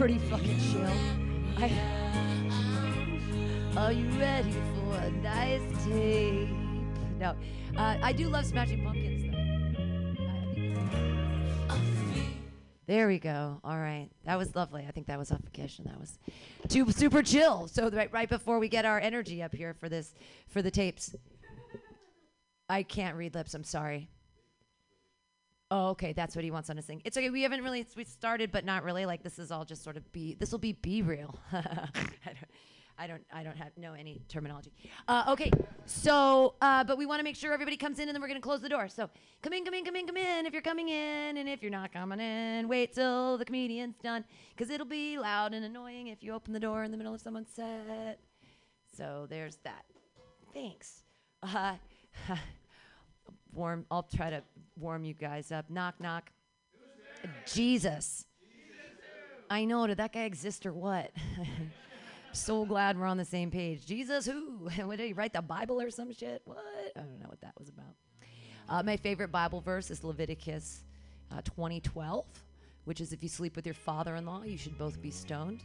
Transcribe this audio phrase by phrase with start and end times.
[0.00, 0.88] pretty fucking chill.
[1.58, 1.70] I,
[3.76, 6.48] are you ready for a nice tape?
[7.18, 7.36] No,
[7.76, 9.36] uh, I do love Smashing Pumpkins though.
[12.86, 13.60] There we go.
[13.62, 14.86] All right, that was lovely.
[14.88, 15.84] I think that was suffocation.
[15.84, 16.18] That was
[16.68, 17.68] too super chill.
[17.68, 20.14] So right, right before we get our energy up here for this
[20.48, 21.14] for the tapes.
[22.70, 23.52] I can't read lips.
[23.52, 24.08] I'm sorry.
[25.70, 26.12] Oh, okay.
[26.12, 27.00] That's what he wants on his thing.
[27.04, 27.30] It's okay.
[27.30, 29.06] We haven't really we started, but not really.
[29.06, 30.34] Like this is all just sort of be.
[30.34, 31.38] This will be be real.
[31.52, 31.62] I
[32.24, 32.36] don't.
[32.98, 33.22] I don't.
[33.32, 34.72] I don't have know any terminology.
[35.08, 35.50] Uh, okay.
[35.86, 38.40] So, uh, but we want to make sure everybody comes in, and then we're gonna
[38.40, 38.88] close the door.
[38.88, 39.08] So,
[39.42, 40.44] come in, come in, come in, come in.
[40.44, 44.24] If you're coming in, and if you're not coming in, wait till the comedian's done,
[44.54, 47.20] because it'll be loud and annoying if you open the door in the middle of
[47.20, 48.18] someone's set.
[48.96, 49.84] So there's that.
[50.52, 51.04] Thanks.
[51.42, 51.76] Uh,
[53.52, 53.86] warm.
[53.90, 54.42] I'll try to
[54.78, 55.70] warm you guys up.
[55.70, 56.30] Knock, knock.
[57.46, 58.26] Jesus.
[59.48, 59.86] I know.
[59.86, 61.10] Did that guy exist or what?
[62.32, 63.84] so glad we're on the same page.
[63.84, 64.68] Jesus, who?
[64.84, 66.42] what did he write the Bible or some shit?
[66.44, 66.58] What?
[66.96, 67.94] I don't know what that was about.
[68.68, 70.84] Uh, my favorite Bible verse is Leviticus
[71.32, 72.24] uh, 2012,
[72.84, 75.60] which is if you sleep with your father-in-law, you should both be stoned.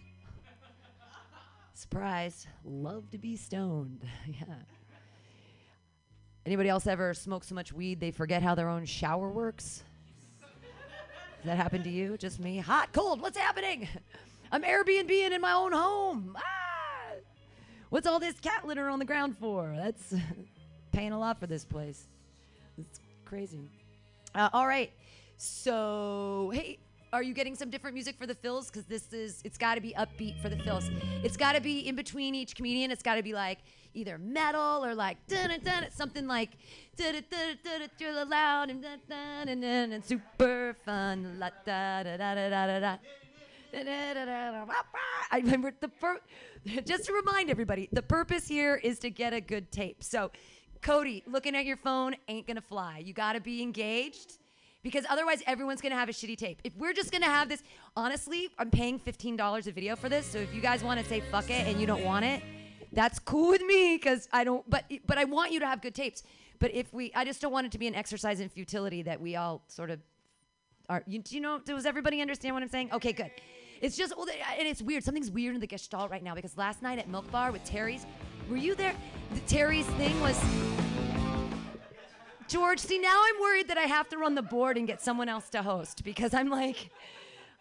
[1.75, 2.47] Surprise!
[2.63, 4.01] Love to be stoned.
[4.27, 4.55] yeah.
[6.45, 9.83] Anybody else ever smoke so much weed they forget how their own shower works?
[10.41, 12.17] Does that happen to you?
[12.17, 12.57] Just me?
[12.57, 13.87] Hot, cold, what's happening?
[14.51, 16.37] I'm Airbnb in my own home.
[16.37, 17.15] Ah!
[17.89, 19.73] What's all this cat litter on the ground for?
[19.75, 20.13] That's
[20.91, 22.05] paying a lot for this place.
[22.77, 23.69] It's crazy.
[24.35, 24.91] Uh, all right.
[25.37, 26.77] So, hey,
[27.11, 28.69] are you getting some different music for the fills?
[28.69, 30.89] Because this is, it's got to be upbeat for the fills.
[31.23, 32.91] It's got to be in between each comedian.
[32.91, 33.59] It's got to be like
[33.95, 35.17] either metal or like
[35.91, 36.51] something like
[38.29, 38.69] loud
[39.49, 41.39] and super fun.
[45.31, 46.21] I remember the pur-
[46.85, 50.03] just to remind everybody, the purpose here is to get a good tape.
[50.03, 50.31] So,
[50.81, 52.99] Cody, looking at your phone ain't gonna fly.
[52.99, 54.37] You gotta be engaged
[54.83, 56.59] because otherwise everyone's gonna have a shitty tape.
[56.63, 57.63] If we're just gonna have this,
[57.97, 60.25] honestly, I'm paying $15 a video for this.
[60.25, 62.43] So if you guys want to say fuck it and you don't want it,
[62.95, 64.67] that's cool with me because I don't.
[64.69, 66.23] But but I want you to have good tapes.
[66.59, 69.19] But if we, I just don't want it to be an exercise in futility that
[69.19, 69.99] we all sort of
[70.89, 71.03] are.
[71.05, 71.59] You, do you know?
[71.59, 72.91] Does everybody understand what I'm saying?
[72.93, 73.31] Okay, good.
[73.81, 75.03] It's just, and it's weird.
[75.03, 78.05] Something's weird in the Gestalt right now because last night at Milk Bar with Terry's,
[78.49, 78.95] were you there?
[79.33, 80.41] The Terry's thing was.
[82.47, 85.27] George, see, now I'm worried that I have to run the board and get someone
[85.27, 86.91] else to host because I'm like,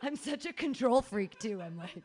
[0.03, 1.61] I'm such a control freak too.
[1.61, 2.03] I'm like,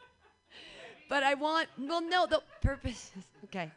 [1.09, 3.71] but I want, well, no, the purpose is, okay.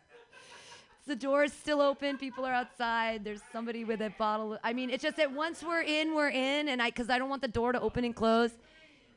[1.06, 2.16] The door is still open.
[2.16, 3.24] People are outside.
[3.24, 4.56] There's somebody with a bottle.
[4.62, 7.28] I mean, it's just that once we're in, we're in, and I, because I don't
[7.28, 8.52] want the door to open and close.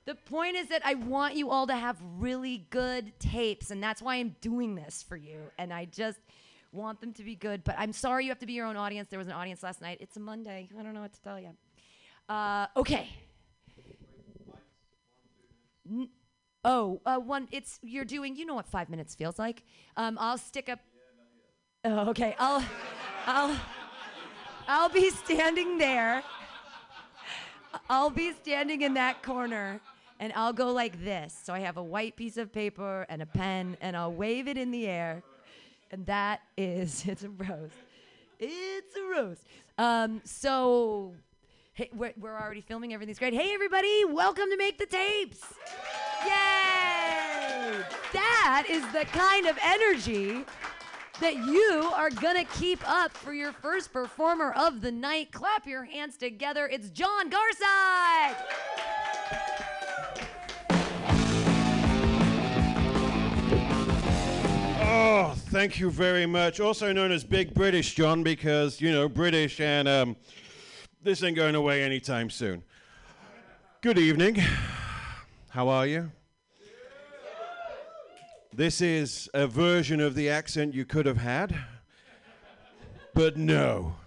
[0.06, 4.02] The point is that I want you all to have really good tapes, and that's
[4.02, 5.38] why I'm doing this for you.
[5.60, 6.20] And I just
[6.72, 7.64] want them to be good.
[7.64, 9.10] But I'm sorry you have to be your own audience.
[9.10, 10.00] There was an audience last night.
[10.02, 10.70] It's a Monday.
[10.80, 11.52] I don't know what to tell you.
[12.30, 13.10] Uh, okay.
[15.88, 16.10] N-
[16.66, 17.48] oh, uh, one.
[17.52, 18.36] It's you're doing.
[18.36, 19.64] You know what five minutes feels like.
[19.96, 20.80] Um, I'll stick up.
[21.86, 22.36] Oh, okay.
[22.40, 22.64] I'll,
[23.26, 23.56] I'll,
[24.68, 26.24] I'll be standing there.
[27.90, 29.80] I'll be standing in that corner
[30.20, 31.40] and I'll go like this.
[31.44, 34.58] So I have a white piece of paper and a pen and I'll wave it
[34.58, 35.24] in the air.
[35.92, 37.76] And that is, it's a roast.
[38.40, 39.44] It's a roast.
[39.78, 41.14] Um, so
[41.76, 42.94] hey, we're, we're already filming.
[42.94, 43.34] Everything's great.
[43.34, 45.42] Hey, everybody, welcome to Make the Tapes.
[46.24, 46.32] Yay!
[48.14, 50.46] That is the kind of energy
[51.20, 55.34] that you are gonna keep up for your first performer of the night.
[55.34, 56.66] Clap your hands together.
[56.66, 58.38] It's John Garside.
[64.80, 66.62] Oh, thank you very much.
[66.62, 70.16] Also known as Big British John because, you know, British and um,
[71.06, 72.64] this ain't going away anytime soon.
[73.82, 74.42] Good evening.
[75.50, 76.12] How are you?
[78.52, 81.56] This is a version of the accent you could have had.
[83.14, 83.98] But no.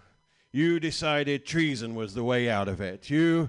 [0.50, 3.08] You decided treason was the way out of it.
[3.08, 3.48] You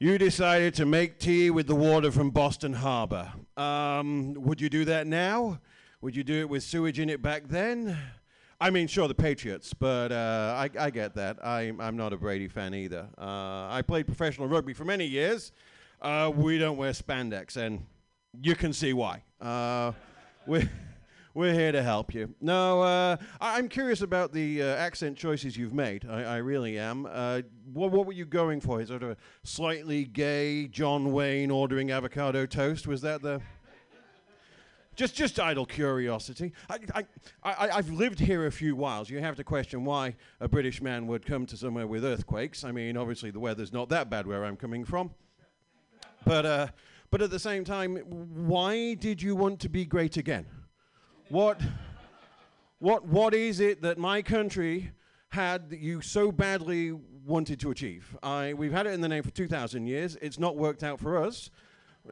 [0.00, 3.32] you decided to make tea with the water from Boston Harbor.
[3.56, 5.60] Um, would you do that now?
[6.00, 7.96] Would you do it with sewage in it back then?
[8.60, 11.38] I mean, sure, the Patriots, but uh, I, I, get that.
[11.44, 13.06] I, I'm not a Brady fan either.
[13.16, 15.52] Uh, I played professional rugby for many years.
[16.02, 17.86] Uh, we don't wear spandex, and
[18.42, 19.22] you can see why.
[19.40, 19.92] Uh,
[20.44, 20.68] we're,
[21.34, 22.34] we're here to help you.
[22.40, 26.04] No, uh, I- I'm curious about the uh, accent choices you've made.
[26.10, 27.04] I, I really am.
[27.72, 28.80] What, what were you going for?
[28.80, 32.88] Is it a slightly gay John Wayne ordering avocado toast?
[32.88, 33.40] Was that the.
[34.98, 36.52] Just, just idle curiosity.
[36.68, 37.04] I, I,
[37.44, 39.08] I, I've lived here a few whiles.
[39.08, 42.64] You have to question why a British man would come to somewhere with earthquakes.
[42.64, 45.12] I mean, obviously the weather's not that bad where I'm coming from.
[46.24, 46.66] But, uh,
[47.12, 50.46] but at the same time, why did you want to be great again?
[51.28, 51.60] What,
[52.80, 54.90] what, what is it that my country
[55.28, 56.90] had that you so badly
[57.24, 58.16] wanted to achieve?
[58.20, 60.16] I, we've had it in the name for 2,000 years.
[60.20, 61.50] It's not worked out for us.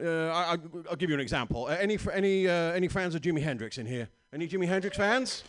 [0.01, 1.65] Uh, I, will give you an example.
[1.65, 4.09] Uh, any, any, uh, any fans of Jimi Hendrix in here?
[4.33, 5.43] Any Jimi Hendrix fans?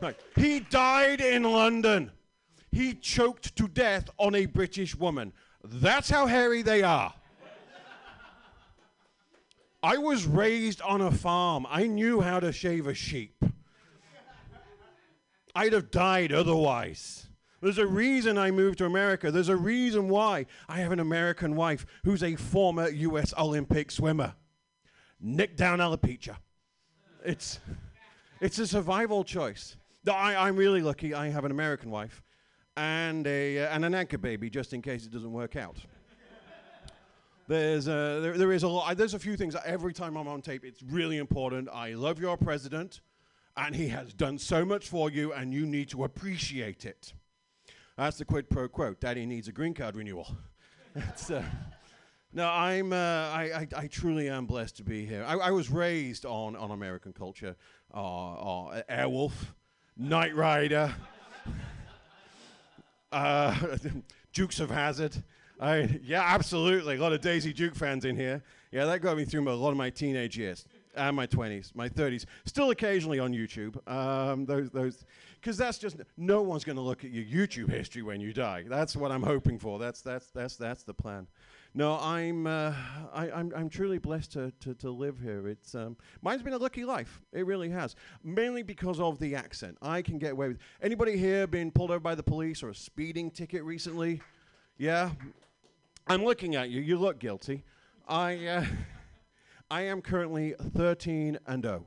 [0.00, 0.16] Right.
[0.36, 2.10] He died in London.
[2.70, 5.32] He choked to death on a British woman.
[5.62, 7.14] That's how hairy they are.
[9.82, 11.66] I was raised on a farm.
[11.68, 13.44] I knew how to shave a sheep.
[15.54, 17.23] I'd have died otherwise.
[17.64, 19.30] There's a reason I moved to America.
[19.30, 23.32] There's a reason why I have an American wife who's a former U.S.
[23.38, 24.34] Olympic swimmer.
[25.18, 26.36] Nick down alopecia.
[27.24, 27.60] It's,
[28.42, 29.78] it's a survival choice.
[30.06, 31.14] I, I'm really lucky.
[31.14, 32.22] I have an American wife
[32.76, 35.78] and, a, uh, and an anchor baby just in case it doesn't work out.
[37.48, 38.94] There's a, there, there is a lot.
[38.98, 41.70] There's a few things every time I'm on tape, it's really important.
[41.72, 43.00] I love your president,
[43.56, 47.14] and he has done so much for you, and you need to appreciate it.
[47.96, 48.94] That's the quid pro quo.
[48.94, 50.36] Daddy needs a green card renewal.
[51.28, 51.42] Uh,
[52.32, 52.92] no, I'm.
[52.92, 55.24] Uh, I, I, I truly am blessed to be here.
[55.26, 57.56] I, I was raised on, on American culture.
[57.92, 59.32] Uh, uh, Airwolf,
[59.96, 60.94] Knight Rider,
[63.12, 63.76] uh,
[64.32, 65.22] Dukes of Hazzard.
[65.60, 66.96] I, yeah, absolutely.
[66.96, 68.42] A lot of Daisy Duke fans in here.
[68.70, 70.64] Yeah, that got me through a lot of my teenage years
[70.96, 72.24] and my 20s, my 30s.
[72.44, 73.76] Still occasionally on YouTube.
[73.90, 75.04] Um, those, those,
[75.44, 78.64] because that's just no one's going to look at your YouTube history when you die.
[78.66, 79.78] That's what I'm hoping for.
[79.78, 81.26] That's that's that's that's the plan.
[81.74, 82.72] No, I'm uh,
[83.12, 85.46] I, I'm I'm truly blessed to, to, to live here.
[85.46, 87.20] It's um, mine's been a lucky life.
[87.30, 87.94] It really has.
[88.22, 89.76] Mainly because of the accent.
[89.82, 90.58] I can get away with.
[90.80, 94.22] Anybody here been pulled over by the police or a speeding ticket recently?
[94.78, 95.10] Yeah,
[96.06, 96.80] I'm looking at you.
[96.80, 97.64] You look guilty.
[98.08, 98.64] I, uh,
[99.70, 101.84] I am currently 13 and 0.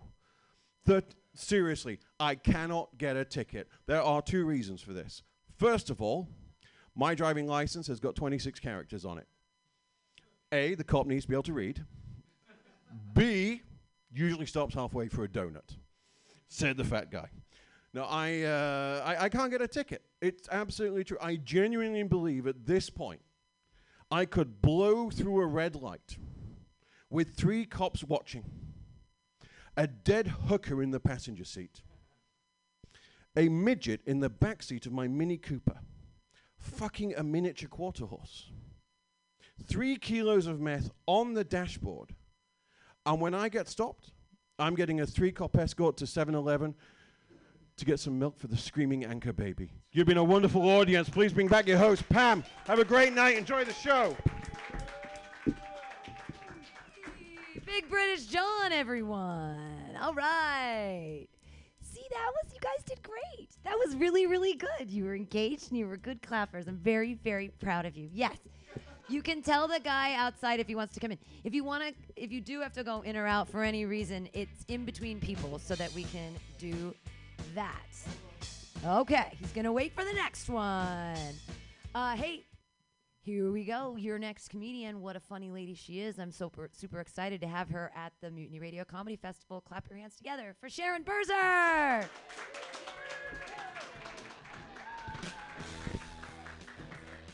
[0.86, 1.02] Thir-
[1.38, 3.68] seriously, I cannot get a ticket.
[3.86, 5.24] There are two reasons for this.
[5.56, 6.28] First of all,
[6.96, 9.28] my driving license has got 26 characters on it.
[10.52, 11.86] A, the cop needs to be able to read.
[13.14, 13.62] B,
[14.12, 15.78] usually stops halfway for a donut.
[16.48, 17.30] Said the fat guy.
[17.94, 20.04] No, I, uh, I, I can't get a ticket.
[20.22, 21.18] It's absolutely true.
[21.22, 23.22] I genuinely believe at this point
[24.10, 26.18] I could blow through a red light
[27.10, 28.46] with three cops watching,
[29.78, 31.82] a dead hooker in the passenger seat,
[33.38, 35.80] a midget in the back seat of my Mini Cooper,
[36.58, 38.50] fucking a miniature quarter horse,
[39.64, 42.16] three kilos of meth on the dashboard,
[43.06, 44.12] and when I get stopped,
[44.60, 46.74] I'm getting a three cop escort to 7 Eleven
[47.78, 49.72] to get some milk for the screaming anchor baby.
[49.92, 51.08] You've been a wonderful audience.
[51.08, 52.44] Please bring back your host, Pam.
[52.66, 53.38] Have a great night.
[53.38, 54.18] Enjoy the show.
[57.68, 59.98] Big British John, everyone.
[60.02, 61.28] All right.
[61.82, 63.50] See, that was, you guys did great.
[63.66, 64.90] That was really, really good.
[64.90, 66.70] You were engaged and you were good clappers.
[66.70, 68.10] I'm very, very proud of you.
[68.14, 68.38] Yes.
[69.10, 71.18] You can tell the guy outside if he wants to come in.
[71.44, 73.86] If you want to, if you do have to go in or out for any
[73.86, 76.96] reason, it's in between people so that we can do
[77.54, 77.84] that.
[78.86, 81.18] Okay, he's gonna wait for the next one.
[81.94, 82.46] Uh, hey,
[83.28, 83.98] here we go.
[83.98, 85.02] Your next comedian.
[85.02, 86.18] What a funny lady she is.
[86.18, 89.60] I'm super super excited to have her at the Mutiny Radio Comedy Festival.
[89.60, 92.08] Clap your hands together for Sharon Berzer.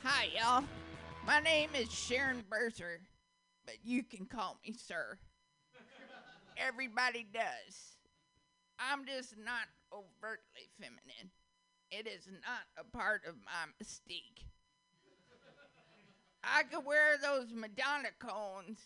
[0.04, 0.64] Hi, y'all.
[1.28, 2.98] My name is Sharon Berser,
[3.64, 5.20] but you can call me sir.
[6.58, 7.98] Everybody does.
[8.80, 11.30] I'm just not overtly feminine.
[11.92, 14.53] It is not a part of my mystique.
[16.44, 18.80] I could wear those Madonna cones,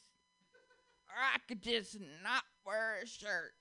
[1.08, 3.54] or I could just not wear a shirt.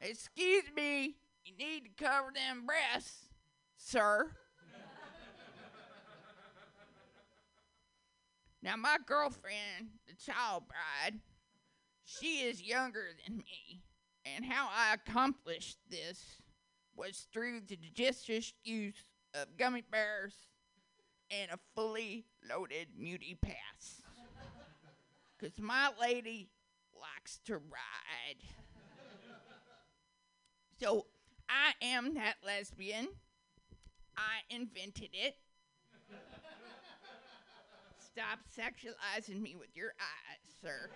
[0.00, 3.30] Excuse me, you need to cover them breasts,
[3.76, 4.30] sir.
[8.62, 11.20] Now, my girlfriend, the child bride,
[12.04, 13.80] she is younger than me,
[14.24, 16.42] and how I accomplished this
[16.96, 19.02] was through the judicious use
[19.40, 20.34] of gummy bears
[21.30, 24.02] and a fully loaded Muni pass.
[25.38, 26.48] Because my lady
[26.94, 28.42] likes to ride.
[30.80, 31.06] so
[31.48, 33.08] I am that lesbian.
[34.16, 35.36] I invented it.
[37.98, 40.88] Stop sexualizing me with your eyes, sir.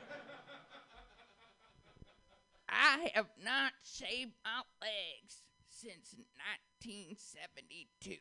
[2.67, 8.17] I have not shaved my legs since 1972.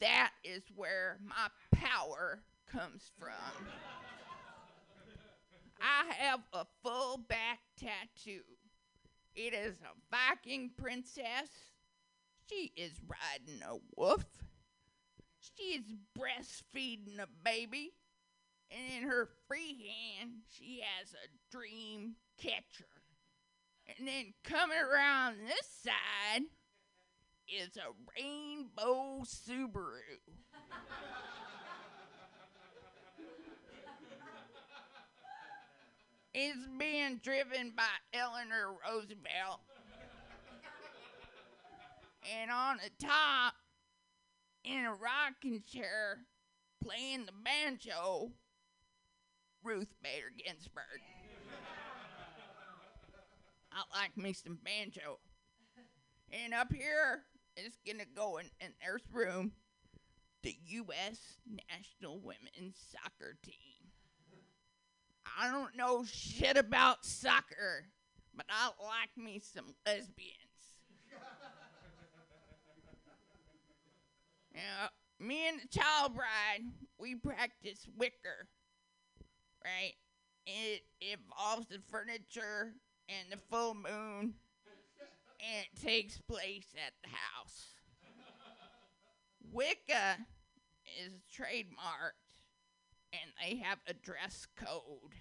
[0.00, 3.66] That is where my power comes from.
[5.80, 8.42] I have a full back tattoo.
[9.34, 11.50] It is a Viking princess.
[12.48, 14.24] She is riding a wolf.
[15.38, 15.84] She is
[16.18, 17.92] breastfeeding a baby.
[18.70, 22.86] And in her free hand, she has a dream catcher.
[23.98, 26.42] And then coming around this side
[27.50, 30.20] is a rainbow Subaru.
[36.32, 39.60] it's being driven by Eleanor Roosevelt.
[42.38, 43.54] and on the top,
[44.64, 46.18] in a rocking chair,
[46.82, 48.30] playing the banjo,
[49.64, 51.00] Ruth Bader Ginsburg.
[53.72, 55.18] I like me some banjo.
[56.32, 57.22] And up here
[57.56, 59.52] is gonna go in, in there's room
[60.42, 61.18] the U.S.
[61.68, 63.54] National Women's Soccer Team.
[65.38, 67.86] I don't know shit about soccer,
[68.34, 70.34] but I like me some lesbians.
[74.54, 76.62] now, me and the child bride,
[76.98, 78.48] we practice wicker,
[79.64, 79.94] right?
[80.46, 82.74] It involves the furniture
[83.08, 84.34] and the full moon,
[85.42, 87.74] and it takes place at the house.
[89.52, 90.18] Wicca
[91.02, 92.44] is trademarked,
[93.12, 95.14] and they have a dress code.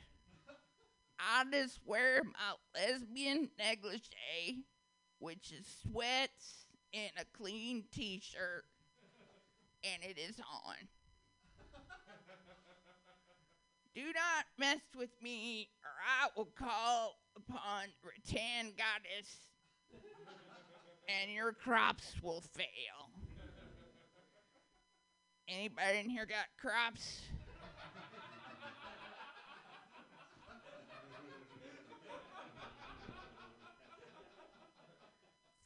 [1.20, 4.64] I just wear my lesbian negligee,
[5.20, 8.66] which is sweats and a clean t shirt,
[9.84, 10.76] and it is on.
[13.96, 19.49] Do not mess with me, or I will call upon Rattan Goddess,
[21.10, 23.10] and your crops will fail.
[25.48, 27.22] Anybody in here got crops?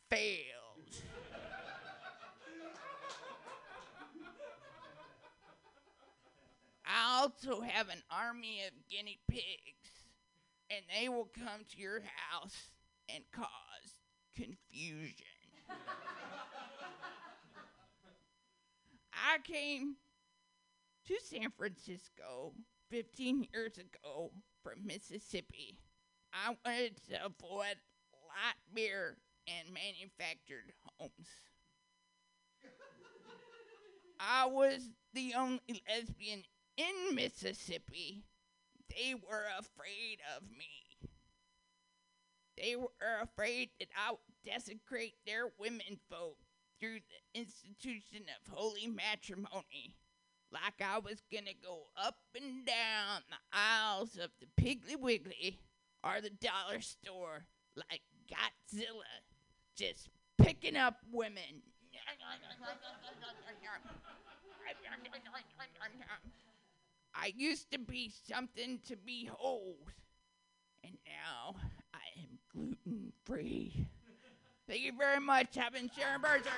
[0.10, 0.54] Failed.
[6.86, 9.44] I also have an army of guinea pigs,
[10.70, 12.70] and they will come to your house
[13.14, 13.48] and cause
[14.36, 15.33] confusion.
[19.14, 19.96] I came
[21.08, 22.54] to San Francisco
[22.90, 24.32] 15 years ago
[24.64, 25.80] from Mississippi.
[26.34, 27.78] I wanted to avoid
[28.14, 31.28] light beer and manufactured homes.
[34.20, 36.44] I was the only lesbian
[36.78, 38.24] in Mississippi.
[38.90, 41.10] They were afraid of me.
[42.58, 42.90] They were
[43.22, 46.38] afraid that I would desecrate their women folk
[46.80, 49.96] through the institution of holy matrimony.
[50.52, 55.60] Like I was gonna go up and down the aisles of the Piggly Wiggly
[56.04, 59.24] or the dollar store like Godzilla,
[59.76, 61.64] just picking up women.
[67.16, 69.92] I used to be something to behold,
[70.84, 71.56] and now
[71.94, 73.88] I am gluten free.
[74.68, 75.58] Thank you very much.
[75.58, 76.50] I've Sharon Berger.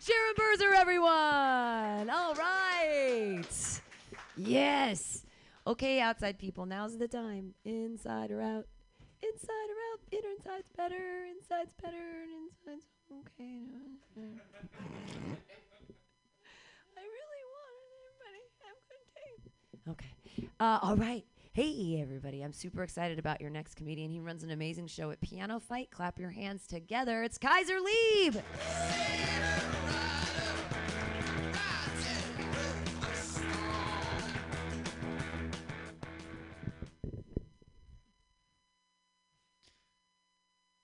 [0.00, 2.08] Sharon Berzer, everyone.
[2.08, 3.80] All right.
[4.36, 5.24] Yes.
[5.66, 7.54] Okay, outside people, now's the time.
[7.64, 8.66] Inside or out?
[9.20, 10.00] Inside or out?
[10.12, 11.26] Inner inside's better.
[11.36, 11.96] Inside's better.
[12.22, 13.66] And inside's okay.
[16.96, 19.50] I really want everybody have good taste.
[19.90, 20.48] Okay.
[20.60, 21.24] Uh, all right.
[21.60, 22.42] Hey, everybody.
[22.42, 24.12] I'm super excited about your next comedian.
[24.12, 25.90] He runs an amazing show at PianoFight.
[25.90, 27.24] Clap your hands together.
[27.24, 28.36] It's Kaiser Lieb.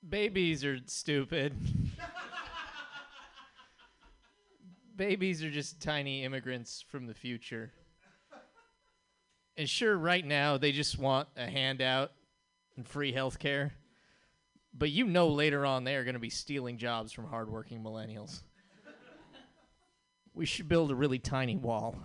[0.08, 1.54] Babies are stupid.
[4.96, 7.70] Babies are just tiny immigrants from the future.
[9.56, 12.12] And sure, right now they just want a handout
[12.76, 13.74] and free health care.
[14.76, 18.42] But you know later on they are going to be stealing jobs from hardworking millennials.
[20.34, 21.96] We should build a really tiny wall.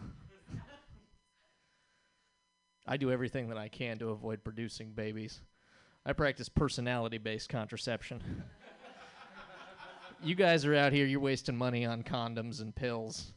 [2.86, 5.42] I do everything that I can to avoid producing babies.
[6.06, 8.44] I practice personality based contraception.
[10.24, 13.34] you guys are out here, you're wasting money on condoms and pills.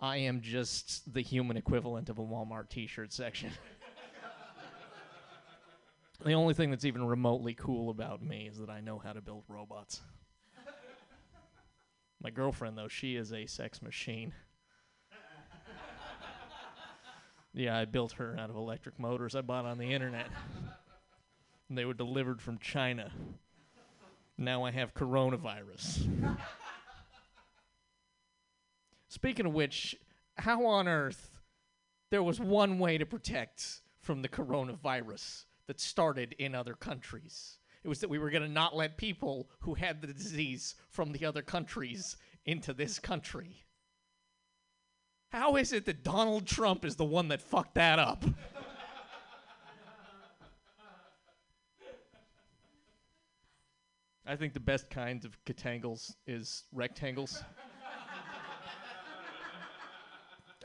[0.00, 3.50] I am just the human equivalent of a Walmart t shirt section.
[6.24, 9.20] the only thing that's even remotely cool about me is that I know how to
[9.20, 10.00] build robots.
[12.20, 14.32] My girlfriend, though, she is a sex machine.
[17.54, 20.28] yeah, I built her out of electric motors I bought on the internet.
[21.70, 23.10] They were delivered from China.
[24.38, 26.08] Now I have coronavirus.
[29.08, 29.96] Speaking of which,
[30.36, 31.30] how on earth
[32.10, 37.58] there was one way to protect from the coronavirus that started in other countries?
[37.82, 41.12] It was that we were going to not let people who had the disease from
[41.12, 43.64] the other countries into this country.
[45.30, 48.24] How is it that Donald Trump is the one that fucked that up?
[54.26, 57.42] I think the best kinds of catangles is rectangles.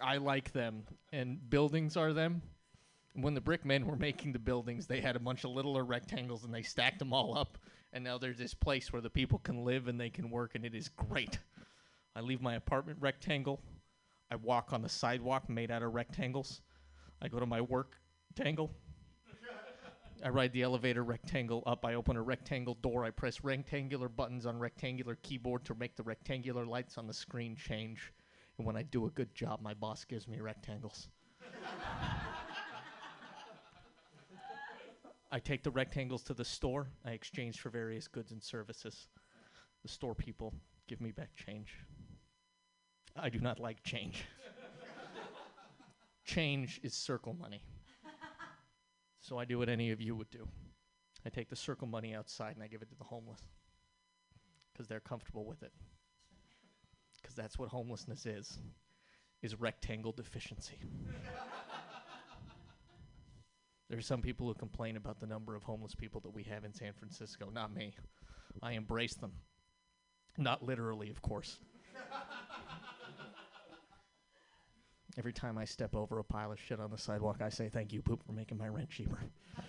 [0.03, 2.41] I like them, and buildings are them.
[3.13, 6.43] When the brick men were making the buildings, they had a bunch of littler rectangles
[6.43, 7.57] and they stacked them all up.
[7.93, 10.65] And now there's this place where the people can live and they can work, and
[10.65, 11.37] it is great.
[12.15, 13.61] I leave my apartment rectangle.
[14.29, 16.61] I walk on the sidewalk made out of rectangles.
[17.21, 17.95] I go to my work
[18.35, 18.71] tangle.
[20.23, 21.85] I ride the elevator rectangle up.
[21.85, 23.05] I open a rectangle door.
[23.05, 27.55] I press rectangular buttons on rectangular keyboard to make the rectangular lights on the screen
[27.55, 28.11] change.
[28.57, 31.09] And when I do a good job, my boss gives me rectangles.
[35.31, 36.87] I take the rectangles to the store.
[37.03, 39.07] I exchange for various goods and services.
[39.81, 40.53] The store people
[40.87, 41.79] give me back change.
[43.15, 44.25] I do not like change.
[46.25, 47.63] change is circle money.
[49.21, 50.47] So I do what any of you would do.
[51.25, 53.39] I take the circle money outside and I give it to the homeless
[54.71, 55.71] because they're comfortable with it.
[57.33, 58.59] Because that's what homelessness is,
[59.41, 60.77] is rectangle deficiency.
[63.89, 66.73] There's some people who complain about the number of homeless people that we have in
[66.73, 67.49] San Francisco.
[67.51, 67.95] Not me.
[68.61, 69.31] I embrace them.
[70.37, 71.57] Not literally, of course.
[75.17, 77.93] Every time I step over a pile of shit on the sidewalk, I say, Thank
[77.93, 79.17] you, poop, for making my rent cheaper.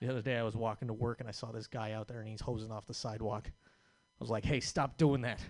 [0.00, 2.18] the other day, I was walking to work and I saw this guy out there
[2.18, 3.52] and he's hosing off the sidewalk.
[4.22, 5.40] I was like, Hey, stop doing that.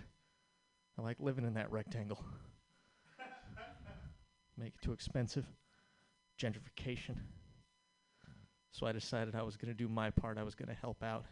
[0.97, 2.25] I like living in that rectangle.
[4.57, 5.45] Make it too expensive.
[6.41, 7.17] Gentrification.
[8.71, 10.39] So I decided I was going to do my part.
[10.39, 11.23] I was going to help out.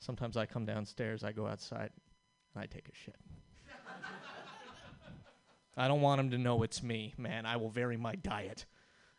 [0.00, 1.90] Sometimes I come downstairs, I go outside,
[2.54, 3.14] and I take a shit.
[5.76, 7.46] I don't want him to know it's me, man.
[7.46, 8.66] I will vary my diet.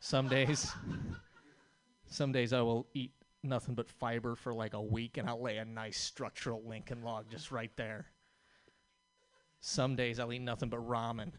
[0.02, 0.70] Some days,
[2.10, 3.14] some days I will eat
[3.48, 7.30] nothing but fiber for like a week, and I'll lay a nice structural Lincoln log
[7.30, 8.06] just right there.
[9.60, 11.32] Some days I'll eat nothing but ramen.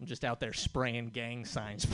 [0.00, 1.86] I'm just out there spraying gang signs.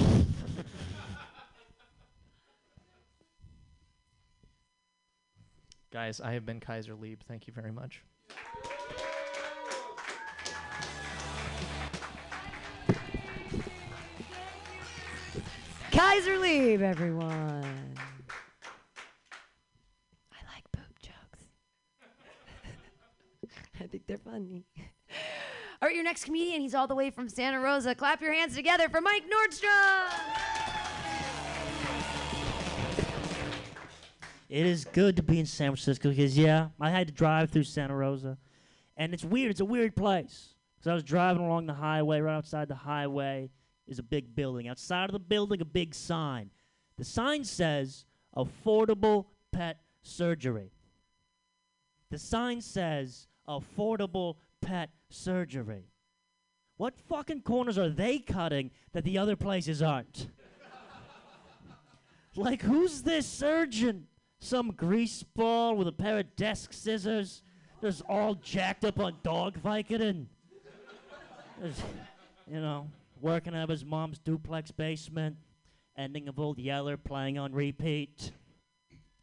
[5.91, 7.23] Guys, I have been Kaiser Lieb.
[7.27, 8.03] Thank you very much.
[15.91, 17.95] Kaiser Lieb, everyone.
[20.31, 21.47] I like poop jokes.
[23.81, 24.65] I think they're funny.
[25.83, 27.95] All right, your next comedian, he's all the way from Santa Rosa.
[27.95, 30.09] Clap your hands together for Mike Nordstrom.
[34.49, 37.65] It is good to be in San Francisco because, yeah, I had to drive through
[37.65, 38.39] Santa Rosa.
[38.97, 39.51] And it's weird.
[39.51, 40.55] It's a weird place.
[40.79, 42.21] Because I was driving along the highway.
[42.21, 43.51] Right outside the highway
[43.87, 44.69] is a big building.
[44.69, 46.51] Outside of the building, a big sign.
[46.97, 50.71] The sign says affordable pet surgery.
[52.11, 55.85] The sign says affordable pet surgery.
[56.77, 60.29] What fucking corners are they cutting that the other places aren't?
[62.37, 64.07] like, who's this surgeon?
[64.39, 67.43] Some grease ball with a pair of desk scissors,
[67.81, 70.27] just all jacked up on dog Vicodin.
[72.47, 72.89] You know,
[73.23, 75.37] working out of his mom's duplex basement,
[75.97, 78.33] ending of Old Yeller playing on repeat.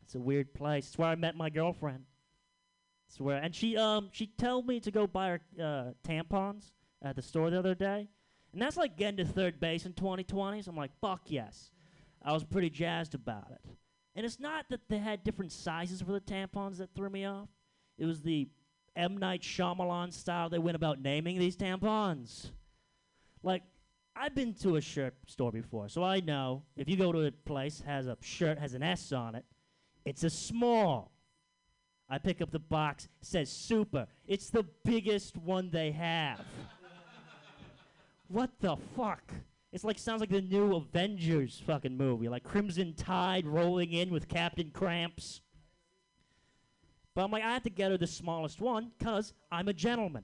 [0.02, 0.88] It's a weird place.
[0.88, 2.06] It's where I met my girlfriend.
[3.20, 6.72] Where, and she um she told me to go buy her uh, tampons
[7.02, 8.08] at the store the other day,
[8.54, 10.62] and that's like getting to third base in 2020.
[10.62, 11.72] So I'm like, fuck yes.
[12.24, 13.62] I was pretty jazzed about it.
[14.16, 17.50] And it's not that they had different sizes for the tampons that threw me off.
[17.98, 18.48] It was the
[18.96, 19.18] M.
[19.18, 22.52] Night Shyamalan style they went about naming these tampons.
[23.42, 23.64] Like,
[24.16, 27.32] I've been to a shirt store before, so I know if you go to a
[27.32, 29.44] place has a shirt has an S on it,
[30.06, 31.12] it's a small.
[32.10, 34.08] I pick up the box, says super.
[34.28, 36.46] It's the biggest one they have.
[38.28, 39.24] what the fuck?
[39.72, 44.28] It's like sounds like the new Avengers fucking movie, like Crimson Tide rolling in with
[44.28, 45.42] Captain Cramps.
[47.16, 50.24] But I'm like, I have to get her the smallest one because I'm a gentleman.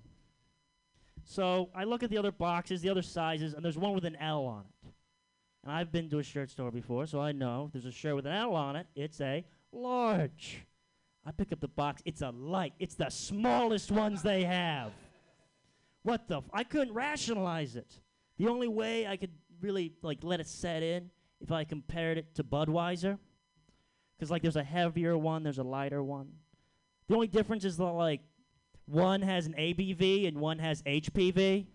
[1.23, 4.15] So I look at the other boxes, the other sizes, and there's one with an
[4.17, 4.91] L on it.
[5.63, 8.15] And I've been to a shirt store before, so I know if there's a shirt
[8.15, 10.63] with an L on it, it's a large.
[11.29, 12.73] I pick up the box, it's a light.
[12.79, 14.91] It's the smallest ones they have.
[16.01, 16.37] What the?
[16.37, 17.99] F- I couldn't rationalize it.
[18.39, 19.29] The only way I could
[19.61, 23.19] really like let it set in if I compared it to Budweiser,
[24.17, 26.29] because like there's a heavier one, there's a lighter one.
[27.09, 28.21] The only difference is that like
[28.87, 31.67] one has an ABV and one has HPV.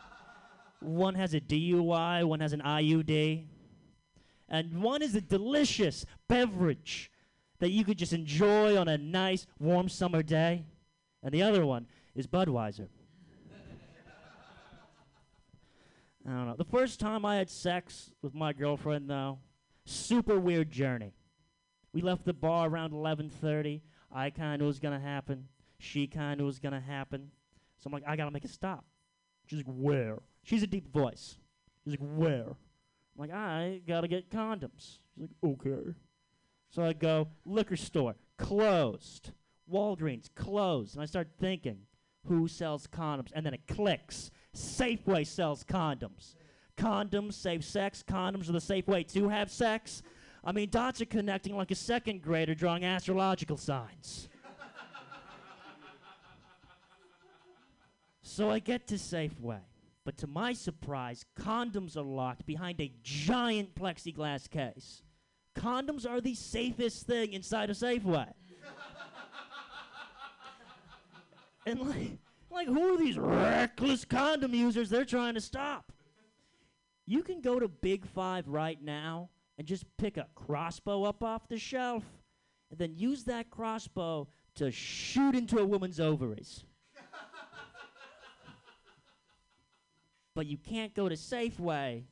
[0.80, 3.44] one has a DUI, one has an IUD.
[4.48, 7.11] And one is a delicious beverage
[7.62, 10.64] that you could just enjoy on a nice warm summer day.
[11.22, 12.88] And the other one is Budweiser.
[16.26, 16.56] I don't know.
[16.58, 19.38] The first time I had sex with my girlfriend though,
[19.84, 21.14] super weird journey.
[21.92, 23.82] We left the bar around 11:30.
[24.10, 25.46] I kind of was to happen.
[25.78, 27.30] She kind of was to happen.
[27.78, 28.84] So I'm like, I got to make a stop.
[29.46, 30.18] She's like, where?
[30.42, 31.38] She's a deep voice.
[31.84, 32.48] She's like, where?
[32.48, 34.98] I'm like, I got to get condoms.
[35.14, 35.94] She's like, okay.
[36.72, 39.32] So I go, liquor store, closed.
[39.70, 40.94] Walgreens, closed.
[40.94, 41.80] And I start thinking,
[42.26, 43.28] who sells condoms?
[43.34, 44.30] And then it clicks.
[44.56, 46.34] Safeway sells condoms.
[46.78, 48.02] Condoms save sex.
[48.02, 50.02] Condoms are the safe way to have sex.
[50.42, 54.30] I mean, dots are connecting like a second grader drawing astrological signs.
[58.22, 59.60] so I get to Safeway,
[60.04, 65.02] but to my surprise, condoms are locked behind a giant plexiglass case.
[65.54, 68.26] Condoms are the safest thing inside a Safeway.
[71.66, 72.18] and like,
[72.50, 75.92] like, who are these reckless condom users they're trying to stop?
[77.06, 81.48] You can go to Big Five right now and just pick a crossbow up off
[81.48, 82.04] the shelf
[82.70, 86.64] and then use that crossbow to shoot into a woman's ovaries.
[90.34, 92.04] but you can't go to Safeway,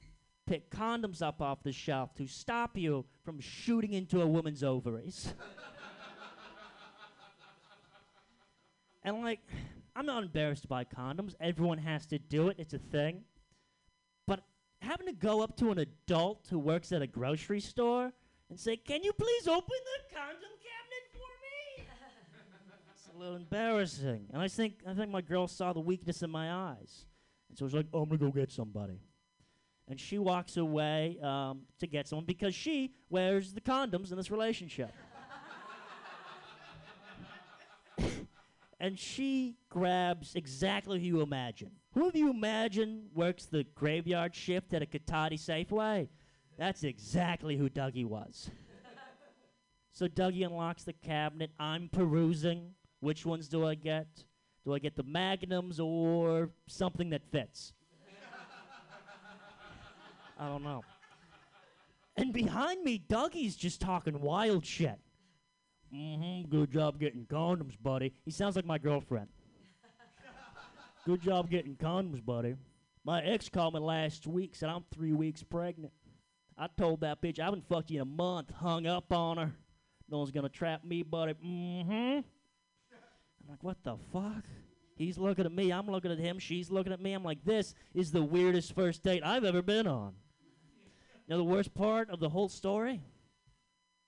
[0.46, 5.32] pick condoms up off the shelf to stop you from shooting into a woman's ovaries.
[9.02, 9.40] and like,
[9.94, 11.34] I'm not embarrassed by condoms.
[11.40, 13.22] Everyone has to do it, it's a thing.
[14.26, 14.42] But
[14.80, 18.12] having to go up to an adult who works at a grocery store
[18.48, 21.86] and say, Can you please open the condom cabinet for me?
[22.94, 24.26] it's a little embarrassing.
[24.32, 27.06] And I think I think my girl saw the weakness in my eyes.
[27.50, 29.00] And so she's like, oh, I'm gonna go get somebody.
[29.90, 34.30] And she walks away um, to get someone because she wears the condoms in this
[34.30, 34.92] relationship.
[38.80, 41.72] and she grabs exactly who you imagine.
[41.94, 46.08] Who have you imagine works the graveyard shift at a Cotati Safeway?
[46.56, 48.48] That's exactly who Dougie was.
[49.90, 51.50] so Dougie unlocks the cabinet.
[51.58, 52.74] I'm perusing.
[53.00, 54.06] Which ones do I get?
[54.64, 57.72] Do I get the magnums or something that fits?
[60.40, 60.82] I don't know.
[62.16, 64.98] And behind me, Dougie's just talking wild shit.
[65.94, 66.48] Mm-hmm.
[66.48, 68.14] Good job getting condoms, buddy.
[68.24, 69.28] He sounds like my girlfriend.
[71.04, 72.56] Good job getting condoms, buddy.
[73.04, 75.92] My ex called me last week, said I'm three weeks pregnant.
[76.56, 79.52] I told that bitch I haven't fucked you in a month, hung up on her.
[80.08, 81.34] No one's gonna trap me, buddy.
[81.34, 81.90] Mm-hmm.
[81.90, 82.24] I'm
[83.48, 84.44] like, what the fuck?
[84.96, 87.14] He's looking at me, I'm looking at him, she's looking at me.
[87.14, 90.14] I'm like, this is the weirdest first date I've ever been on.
[91.30, 93.00] You know the worst part of the whole story?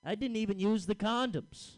[0.05, 1.75] I didn't even use the condoms.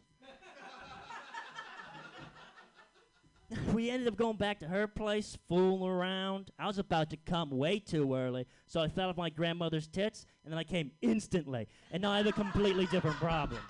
[3.75, 6.51] we ended up going back to her place, fooling around.
[6.59, 10.25] I was about to come way too early, so I fell off my grandmother's tits,
[10.45, 11.69] and then I came instantly.
[11.93, 13.61] And now I have a completely different problem.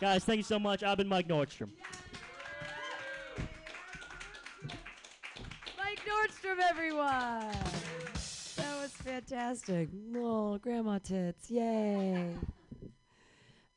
[0.00, 0.84] Guys, thank you so much.
[0.84, 1.70] I've been Mike Nordstrom.
[5.76, 8.07] Mike Nordstrom, everyone.
[8.88, 9.88] That was fantastic.
[10.16, 11.50] Oh, grandma tits.
[11.50, 12.30] Yay.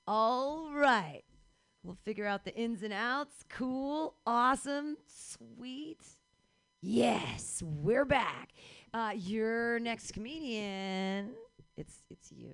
[0.08, 1.24] All right.
[1.84, 3.44] We'll figure out the ins and outs.
[3.50, 4.14] Cool.
[4.26, 4.96] Awesome.
[5.08, 6.00] Sweet.
[6.82, 8.54] Yes, we're back.
[8.94, 11.32] Uh, your next comedian.
[11.76, 12.54] It's it's you.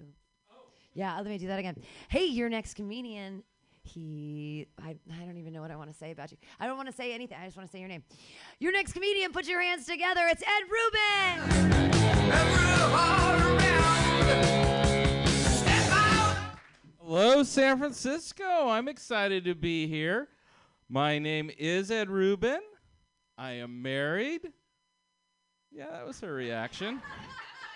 [0.96, 1.76] Yeah, let me do that again.
[2.10, 3.43] Hey, your next comedian.
[3.88, 6.38] He, I, I don't even know what I want to say about you.
[6.60, 7.38] I don't want to say anything.
[7.41, 8.04] I just want to say your name.
[8.60, 10.21] Your next comedian, put your hands together.
[10.28, 11.88] It's Ed Rubin.
[17.00, 18.67] Hello, San Francisco.
[18.67, 20.28] I'm excited to be here.
[20.89, 22.60] My name is Ed Rubin.
[23.38, 24.52] I am married.
[25.71, 27.02] Yeah, that was her reaction.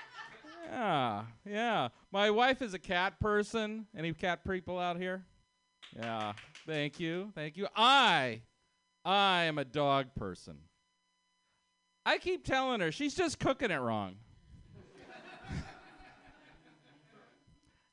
[0.71, 1.89] yeah, yeah.
[2.12, 3.86] My wife is a cat person.
[3.95, 5.26] Any cat people out here?
[5.98, 6.34] Yeah.
[6.66, 7.32] Thank you.
[7.36, 7.68] Thank you.
[7.76, 8.42] I
[9.04, 10.58] I am a dog person.
[12.06, 14.16] I keep telling her she's just cooking it wrong.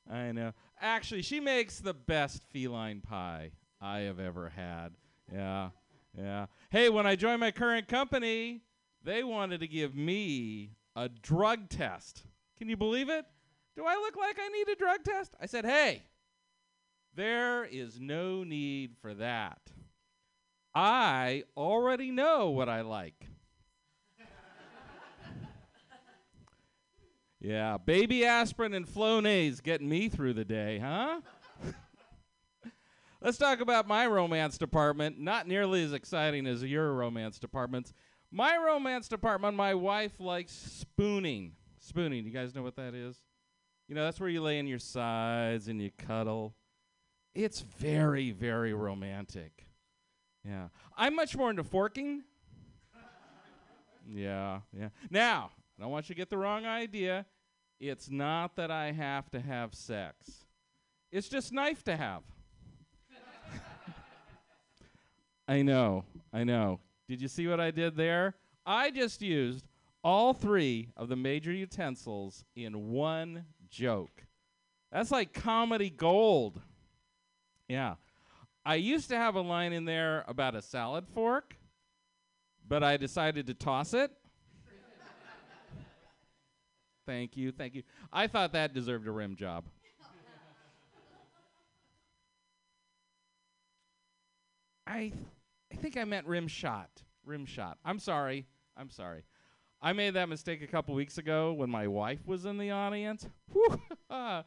[0.11, 0.53] I know.
[0.81, 4.89] Actually, she makes the best feline pie I have ever had.
[5.31, 5.69] Yeah.
[6.17, 6.47] Yeah.
[6.71, 8.61] Hey, when I joined my current company,
[9.03, 12.23] they wanted to give me a drug test.
[12.57, 13.25] Can you believe it?
[13.75, 15.35] Do I look like I need a drug test?
[15.39, 16.03] I said, "Hey,
[17.15, 19.59] there is no need for that.
[20.73, 23.25] I already know what I like."
[27.41, 31.21] Yeah, baby aspirin and Flonase getting me through the day, huh?
[33.21, 35.19] Let's talk about my romance department.
[35.19, 37.93] Not nearly as exciting as your romance departments.
[38.31, 41.53] My romance department, my wife likes spooning.
[41.79, 43.21] Spooning, you guys know what that is?
[43.87, 46.55] You know, that's where you lay in your sides and you cuddle.
[47.35, 49.65] It's very, very romantic.
[50.45, 50.69] Yeah.
[50.97, 52.23] I'm much more into forking.
[54.09, 54.89] yeah, yeah.
[55.09, 57.25] Now, I don't want you to get the wrong idea.
[57.79, 60.45] It's not that I have to have sex.
[61.11, 62.23] It's just nice to have.
[65.47, 66.79] I know, I know.
[67.07, 68.35] Did you see what I did there?
[68.65, 69.65] I just used
[70.03, 74.25] all three of the major utensils in one joke.
[74.91, 76.61] That's like comedy gold.
[77.69, 77.95] Yeah.
[78.65, 81.55] I used to have a line in there about a salad fork,
[82.67, 84.11] but I decided to toss it.
[87.05, 87.83] thank you, thank you.
[88.11, 89.65] I thought that deserved a rim job.
[94.87, 95.13] I, th-
[95.71, 96.89] I think I meant rim shot.
[97.23, 97.77] Rim shot.
[97.85, 98.47] I'm sorry.
[98.75, 99.23] I'm sorry.
[99.81, 103.25] I made that mistake a couple weeks ago when my wife was in the audience.
[103.53, 103.79] Whew,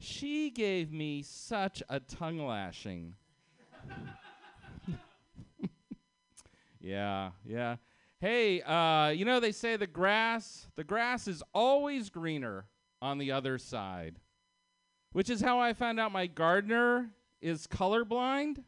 [0.00, 3.14] she gave me such a tongue lashing.
[6.80, 7.76] yeah, yeah.
[8.20, 12.66] Hey, uh, you know they say the grass, the grass is always greener
[13.00, 14.16] on the other side,
[15.12, 18.58] which is how I found out my gardener is colorblind.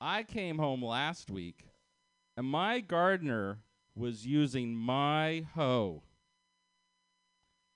[0.00, 1.64] I came home last week
[2.36, 3.60] and my gardener
[3.94, 6.02] was using my hoe.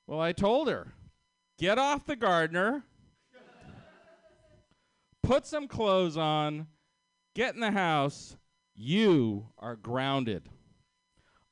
[0.09, 0.95] Well, I told her,
[1.59, 2.83] get off the gardener,
[5.23, 6.67] put some clothes on,
[7.35, 8.35] get in the house.
[8.75, 10.49] You are grounded.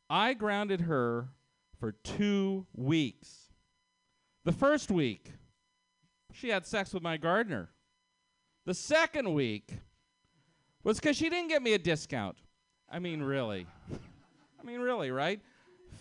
[0.08, 1.28] I grounded her
[1.78, 3.50] for two weeks.
[4.46, 5.32] The first week,
[6.32, 7.68] she had sex with my gardener.
[8.64, 9.80] The second week
[10.82, 12.38] was because she didn't get me a discount.
[12.90, 13.66] I mean, really.
[14.58, 15.42] I mean, really, right?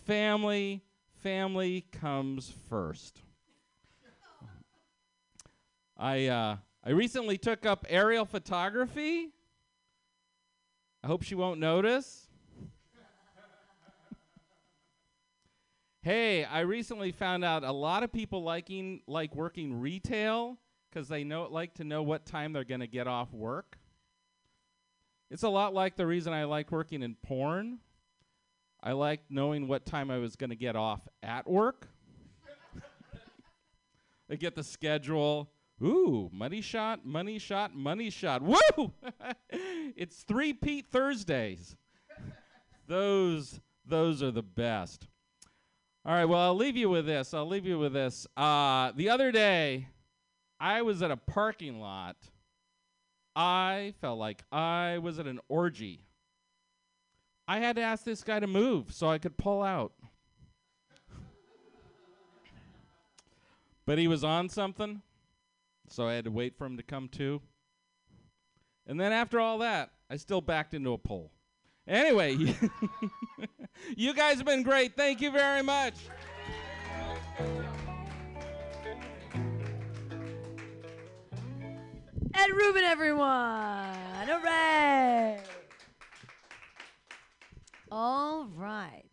[0.06, 0.86] Family,
[1.26, 3.20] family comes first.
[5.98, 9.32] I uh, I recently took up aerial photography.
[11.04, 12.28] I hope she won't notice.
[16.04, 20.60] hey, I recently found out a lot of people liking like working retail
[20.92, 23.80] because they know like to know what time they're to get off work.
[25.32, 27.80] It's a lot like the reason I like working in porn.
[28.86, 31.90] I liked knowing what time I was going to get off at work.
[34.30, 35.50] I get the schedule.
[35.84, 38.42] Ooh, money shot, money shot, money shot.
[38.42, 38.94] Woo!
[39.50, 41.76] it's three Pete Thursdays.
[42.88, 45.08] those those are the best.
[46.06, 47.34] All right, well, I'll leave you with this.
[47.34, 48.28] I'll leave you with this.
[48.38, 49.88] Uh, the other day,
[50.60, 52.16] I was at a parking lot
[53.36, 56.06] I felt like I was at an orgy.
[57.48, 59.94] I had to ask this guy to move so I could pull out.
[63.86, 65.02] but he was on something,
[65.88, 67.42] so I had to wait for him to come to.
[68.88, 71.32] And then after all that, I still backed into a pole.
[71.88, 72.36] Anyway,
[73.96, 74.96] you guys have been great.
[74.96, 75.94] Thank you very much.
[82.34, 83.96] Ed Rubin, everyone.
[84.28, 85.40] Hooray.
[87.98, 89.06] All right.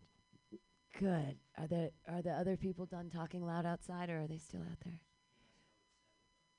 [0.99, 1.37] Good.
[1.57, 4.77] Are the are the other people done talking loud outside or are they still out
[4.83, 4.99] there?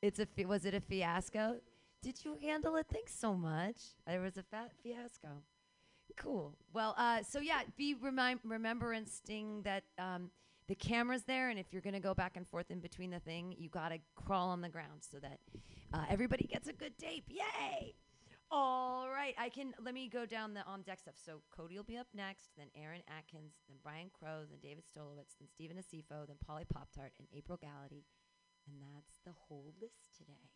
[0.00, 1.56] It's a fi- was it a fiasco?
[2.00, 2.86] Did you handle it?
[2.90, 3.76] Thanks so much.
[4.06, 5.42] There was a fat fiasco.
[6.16, 6.54] Cool.
[6.72, 10.30] Well, uh, so yeah, be remind remembrancing that um,
[10.66, 13.54] the camera's there, and if you're gonna go back and forth in between the thing,
[13.58, 15.40] you gotta crawl on the ground so that
[15.92, 17.24] uh, everybody gets a good tape.
[17.28, 17.96] Yay!
[18.50, 21.14] All right, I can let me go down the on deck stuff.
[21.24, 25.34] So Cody will be up next, then Aaron Atkins, then Brian Crow, then David Stolowitz,
[25.38, 28.04] then Stephen Asifo, then Polly Pop Tart, and April Gallaty,
[28.66, 30.50] and that's the whole list today.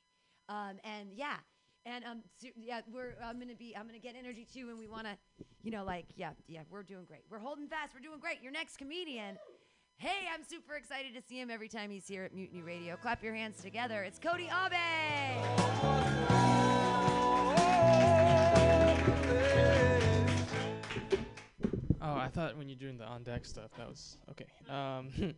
[0.48, 1.36] Um, and yeah,
[1.84, 4.86] and um, so, yeah, we're I'm gonna be I'm gonna get energy too, and we
[4.86, 5.16] wanna,
[5.62, 7.22] you know, like yeah, yeah, we're doing great.
[7.30, 7.94] We're holding fast.
[7.94, 8.42] We're doing great.
[8.42, 9.38] Your next comedian.
[9.96, 12.96] Hey, I'm super excited to see him every time he's here at Mutiny Radio.
[12.96, 14.04] Clap your hands together.
[14.04, 16.07] It's Cody Abe.
[22.08, 24.46] Oh, I thought when you're doing the on deck stuff, that was okay.
[24.70, 25.10] Um,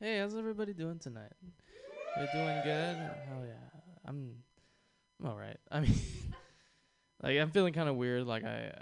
[0.00, 1.32] hey, how's everybody doing tonight?
[2.16, 2.96] We're doing good?
[3.32, 4.34] Oh yeah, I'm,
[5.20, 5.56] I'm all right.
[5.70, 5.94] I mean,
[7.22, 8.26] like I'm feeling kind of weird.
[8.26, 8.72] Like I,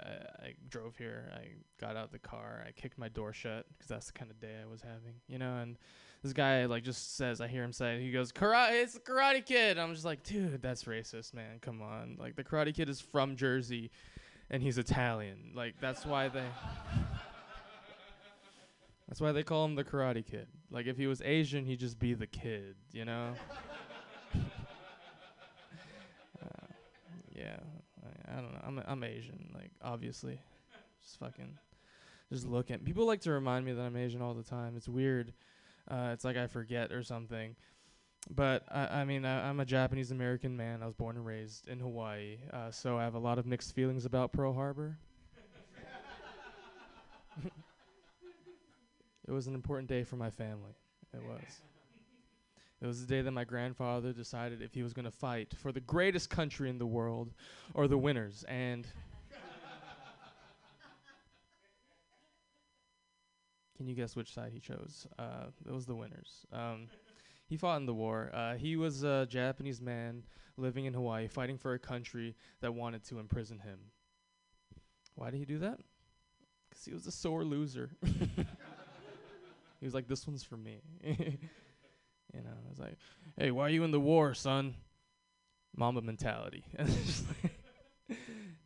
[0.41, 1.49] I, I drove here, I
[1.79, 4.55] got out the car, I kicked my door shut because that's the kind of day
[4.63, 5.57] I was having, you know.
[5.57, 5.77] And
[6.23, 9.45] this guy like just says, I hear him say, he goes, "Karate, it's the Karate
[9.45, 11.59] Kid." I'm just like, dude, that's racist, man.
[11.61, 13.91] Come on, like the Karate Kid is from Jersey,
[14.49, 15.51] and he's Italian.
[15.55, 16.45] Like that's why they.
[19.07, 20.47] That's why they call him the Karate Kid.
[20.69, 23.33] Like if he was Asian, he'd just be the kid, you know.
[24.35, 24.39] uh,
[27.35, 27.57] yeah,
[28.03, 28.61] I, I don't know.
[28.63, 30.39] I'm I'm Asian, like obviously.
[31.01, 31.57] Just fucking,
[32.31, 32.77] just looking.
[32.79, 34.75] people like to remind me that I'm Asian all the time.
[34.77, 35.33] It's weird.
[35.89, 37.55] Uh, it's like I forget or something.
[38.29, 40.83] But I, I mean, I, I'm a Japanese American man.
[40.83, 43.73] I was born and raised in Hawaii, uh, so I have a lot of mixed
[43.73, 44.97] feelings about Pearl Harbor.
[49.29, 50.73] It was an important day for my family.
[51.13, 51.61] It was.
[52.81, 55.71] It was the day that my grandfather decided if he was going to fight for
[55.71, 57.31] the greatest country in the world
[57.75, 58.43] or the winners.
[58.47, 58.87] And.
[63.77, 65.05] Can you guess which side he chose?
[65.19, 66.47] Uh, it was the winners.
[66.51, 66.87] Um,
[67.49, 68.29] he fought in the war.
[68.33, 70.23] Uh, he was a Japanese man
[70.55, 73.79] living in Hawaii, fighting for a country that wanted to imprison him.
[75.15, 75.79] Why did he do that?
[76.69, 77.89] Because he was a sore loser.
[79.79, 81.15] He was like, "This one's for me." you
[82.33, 82.97] know, I was like,
[83.37, 84.75] "Hey, why are you in the war, son?"
[85.75, 86.65] Mamba mentality.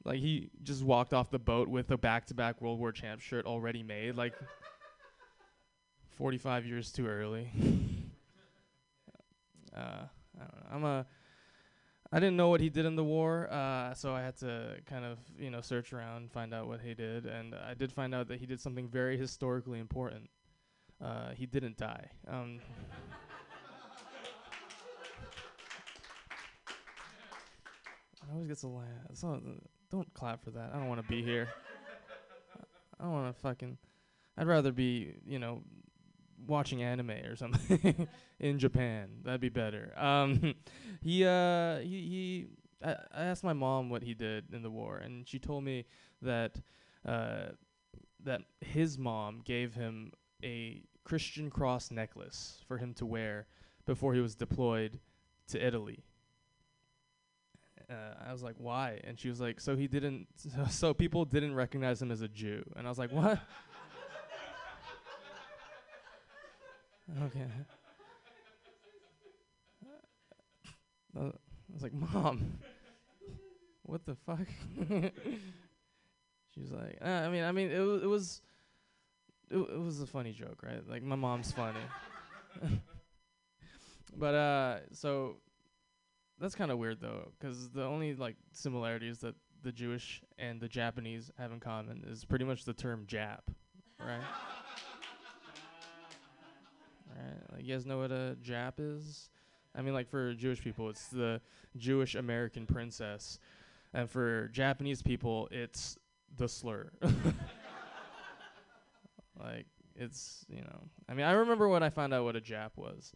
[0.04, 3.84] like he just walked off the boat with a back-to-back World War champ shirt already
[3.84, 4.34] made, like
[6.16, 7.52] 45 years too early.
[9.76, 10.06] Uh,
[10.40, 10.68] I don't know.
[10.72, 11.06] I'm a
[12.12, 15.04] I didn't know what he did in the war, uh, so I had to kind
[15.04, 18.28] of, you know, search around, find out what he did, and I did find out
[18.28, 20.30] that he did something very historically important
[21.04, 22.10] uh, he didn't die.
[22.28, 22.60] Um,
[28.22, 28.88] I always gets a laugh.
[29.14, 29.42] So,
[29.92, 30.72] don't clap for that.
[30.74, 31.50] I don't want to be here.
[33.00, 33.78] I don't want to fucking.
[34.38, 35.62] I'd rather be, you know,
[36.48, 38.08] watching anime or something
[38.40, 39.10] in Japan.
[39.24, 39.94] That'd be better.
[39.98, 40.56] Um,
[41.02, 42.48] he, uh, he, he.
[42.84, 45.86] I, I asked my mom what he did in the war, and she told me
[46.22, 46.62] that,
[47.08, 47.50] uh,
[48.24, 50.12] that his mom gave him
[50.44, 53.48] a Christian cross necklace for him to wear
[53.86, 55.00] before he was deployed
[55.48, 56.04] to Italy.
[57.90, 59.02] Uh, I was like, why?
[59.04, 62.28] And she was like, so he didn't, so, so people didn't recognize him as a
[62.28, 62.64] Jew.
[62.76, 63.40] And I was like, what?
[67.24, 67.48] Okay.
[71.16, 71.32] I
[71.72, 72.60] was like, mom,
[73.84, 74.48] what the fuck?
[76.54, 78.42] she was like, uh, I mean, I mean, it, w- it was
[79.52, 80.82] it, it was a funny joke, right?
[80.90, 81.80] Like my mom's funny.
[84.18, 85.38] but uh, so
[86.40, 90.68] that's kind of weird though, because the only like similarities that the Jewish and the
[90.68, 93.40] Japanese have in common is pretty much the term Jap,
[94.00, 94.22] right?
[97.60, 99.30] you guys know what a Jap is?
[99.76, 101.42] I mean, like for Jewish people, it's the
[101.78, 103.40] Jewish American princess,
[103.94, 105.98] and for Japanese people, it's
[106.38, 106.92] the slur.
[109.40, 110.80] Like it's you know,
[111.10, 113.14] I mean, I remember when I found out what a Jap was.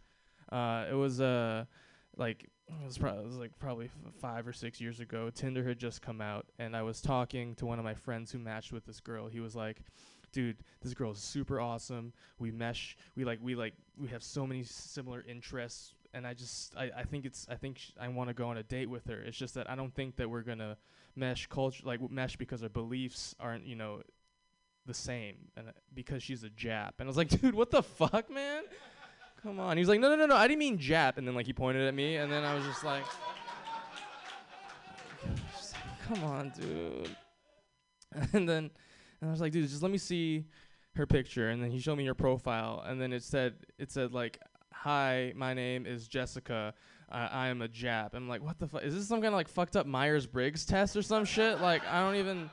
[0.52, 1.66] Uh, it was uh,
[2.18, 5.30] like it was, pro- it was like probably f- five or six years ago.
[5.30, 8.40] Tinder had just come out, and I was talking to one of my friends who
[8.40, 9.28] matched with this girl.
[9.28, 9.78] He was like,
[10.32, 12.14] "Dude, this girl is super awesome.
[12.40, 12.98] We mesh.
[13.16, 13.40] We like.
[13.42, 13.74] We like.
[13.98, 17.78] We have so many similar interests." And I just, I, I think it's, I think
[17.78, 19.20] sh- I want to go on a date with her.
[19.22, 20.78] It's just that I don't think that we're gonna
[21.16, 24.02] mesh culture, like w- mesh because our beliefs aren't, you know,
[24.86, 26.94] the same and uh, because she's a Jap.
[27.00, 28.64] And I was like, dude, what the fuck, man?
[29.44, 29.78] come on.
[29.78, 31.18] He was like, no, no, no, no, I didn't mean Jap.
[31.18, 33.04] And then like he pointed at me, and then I was just like,
[36.08, 37.16] come on, dude.
[38.34, 38.72] And then
[39.22, 40.46] and I was like, dude, just let me see
[40.96, 41.50] her picture.
[41.50, 44.40] And then he showed me her profile, and then it said it said like,
[44.72, 46.74] hi, my name is Jessica.
[47.10, 48.14] I, I am a Jap.
[48.14, 48.84] I'm like, what the fuck?
[48.84, 51.62] Is this some kind of like fucked up Myers Briggs test or some shit?
[51.62, 52.50] Like, I don't even.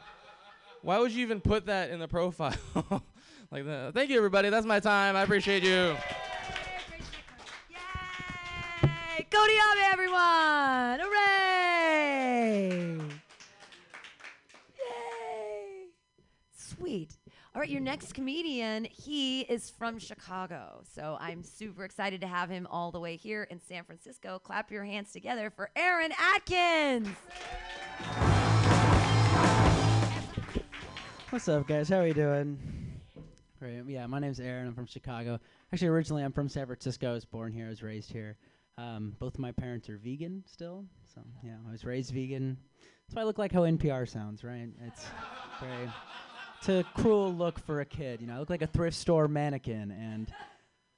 [0.83, 2.55] Why would you even put that in the profile?
[3.51, 3.95] like that.
[3.95, 4.51] Thank you, everybody.
[4.51, 5.17] That's my time.
[5.17, 5.97] I appreciate you.
[7.71, 9.27] Yay!
[9.31, 11.01] Cody Abe, everyone!
[11.01, 12.69] Hooray!
[14.79, 15.87] Yay!
[16.55, 17.17] Sweet.
[17.55, 20.83] All right, your next comedian, he is from Chicago.
[20.93, 24.41] So I'm super excited to have him all the way here in San Francisco.
[24.41, 27.07] Clap your hands together for Aaron Atkins.
[31.31, 31.89] What's up, guys?
[31.89, 32.59] How are you doing?
[33.61, 33.85] Great.
[33.87, 34.67] Yeah, my name's Aaron.
[34.67, 35.39] I'm from Chicago.
[35.73, 37.11] Actually, originally I'm from San Francisco.
[37.11, 37.67] I was born here.
[37.67, 38.37] I was raised here.
[38.79, 40.85] Um, both of my parents are vegan still,
[41.15, 42.59] so yeah, I was raised vegan.
[43.07, 44.71] That's why I look like how NPR sounds, right?
[44.85, 45.07] It's
[45.61, 45.89] very.
[46.67, 48.37] It's a cruel look for a kid, you know.
[48.37, 50.33] I look like a thrift store mannequin, and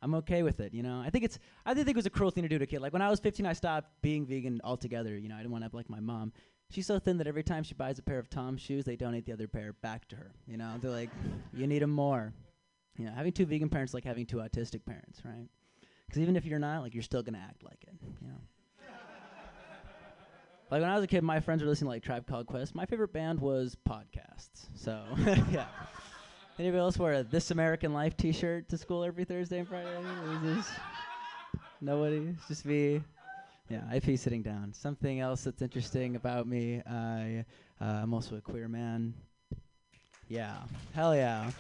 [0.01, 1.03] I'm okay with it, you know.
[1.05, 1.41] I think it's.
[1.65, 2.81] I did think it was a cruel thing to do to a kid.
[2.81, 5.19] Like when I was 15, I stopped being vegan altogether.
[5.19, 6.33] You know, I didn't want to have like my mom.
[6.71, 9.27] She's so thin that every time she buys a pair of Tom's shoes, they donate
[9.27, 10.31] the other pair back to her.
[10.47, 11.11] You know, they're like,
[11.53, 12.33] you need 'em more.
[12.97, 15.49] You know, having two vegan parents like having two autistic parents, right?
[16.07, 17.95] Because even if you're not, like, you're still gonna act like it.
[18.21, 18.39] You know.
[20.71, 22.75] Like when I was a kid, my friends were listening to like Tribe Called Quest.
[22.75, 24.67] My favorite band was Podcasts.
[24.75, 25.03] So
[25.51, 25.67] yeah.
[26.59, 29.91] Anybody else wear a This American Life T-shirt to school every Thursday and Friday?
[31.81, 32.35] Nobody.
[32.37, 33.03] It's just me.
[33.69, 34.73] Yeah, IP sitting down.
[34.73, 36.83] Something else that's interesting about me.
[36.89, 37.45] I
[37.81, 39.13] uh, I'm also a queer man.
[40.29, 40.57] Yeah.
[40.95, 41.51] Hell yeah.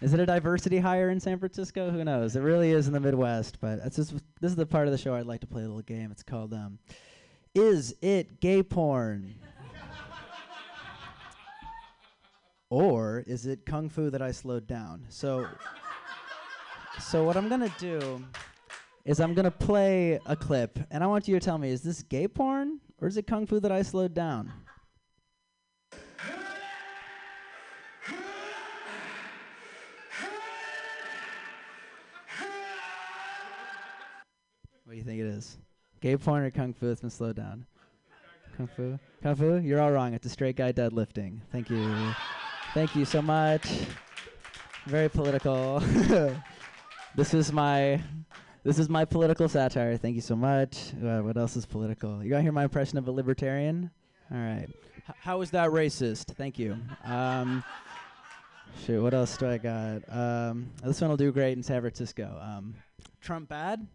[0.00, 1.90] Is it a diversity hire in San Francisco?
[1.90, 2.36] Who knows?
[2.36, 5.26] It really is in the Midwest, but this is the part of the show I'd
[5.26, 6.10] like to play a little game.
[6.10, 6.78] It's called um,
[7.54, 9.36] Is It Gay Porn?
[12.74, 15.06] or is it kung fu that I slowed down?
[15.08, 15.46] So
[16.98, 18.24] So what I'm to do
[19.04, 22.02] is I'm to play a clip and I want you to tell me is this
[22.02, 24.52] gay porn or is it kung fu that I slowed down?
[34.84, 35.56] What do you think it is?
[36.04, 37.64] Gay porn or kung fu that's been slowed down?
[38.58, 38.98] Kung fu?
[39.22, 39.56] Kung fu?
[39.56, 40.12] You're all wrong.
[40.12, 41.38] It's a straight guy deadlifting.
[41.50, 42.12] Thank you.
[42.74, 43.66] Thank you so much.
[44.84, 45.80] Very political.
[47.14, 48.02] this is my
[48.64, 49.96] this is my political satire.
[49.96, 50.92] Thank you so much.
[51.02, 52.22] Uh, what else is political?
[52.22, 53.90] You got to hear my impression of a libertarian?
[54.30, 54.68] All right.
[55.08, 56.34] H- how is that racist?
[56.34, 56.76] Thank you.
[57.04, 57.64] Um,
[58.84, 60.02] shoot, what else do I got?
[60.10, 62.38] Um, this one will do great in San Francisco.
[62.42, 62.74] Um,
[63.22, 63.86] Trump bad?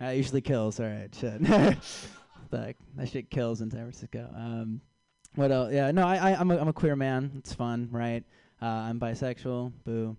[0.00, 0.80] That usually kills.
[0.80, 1.42] All right, shit.
[2.50, 4.28] that, that shit kills in San Francisco.
[4.34, 4.80] Um,
[5.36, 5.72] what else?
[5.72, 7.32] Yeah, no, I, I, I'm, a, I'm a queer man.
[7.36, 8.24] It's fun, right?
[8.60, 9.72] Uh, I'm bisexual.
[9.84, 10.16] Boo.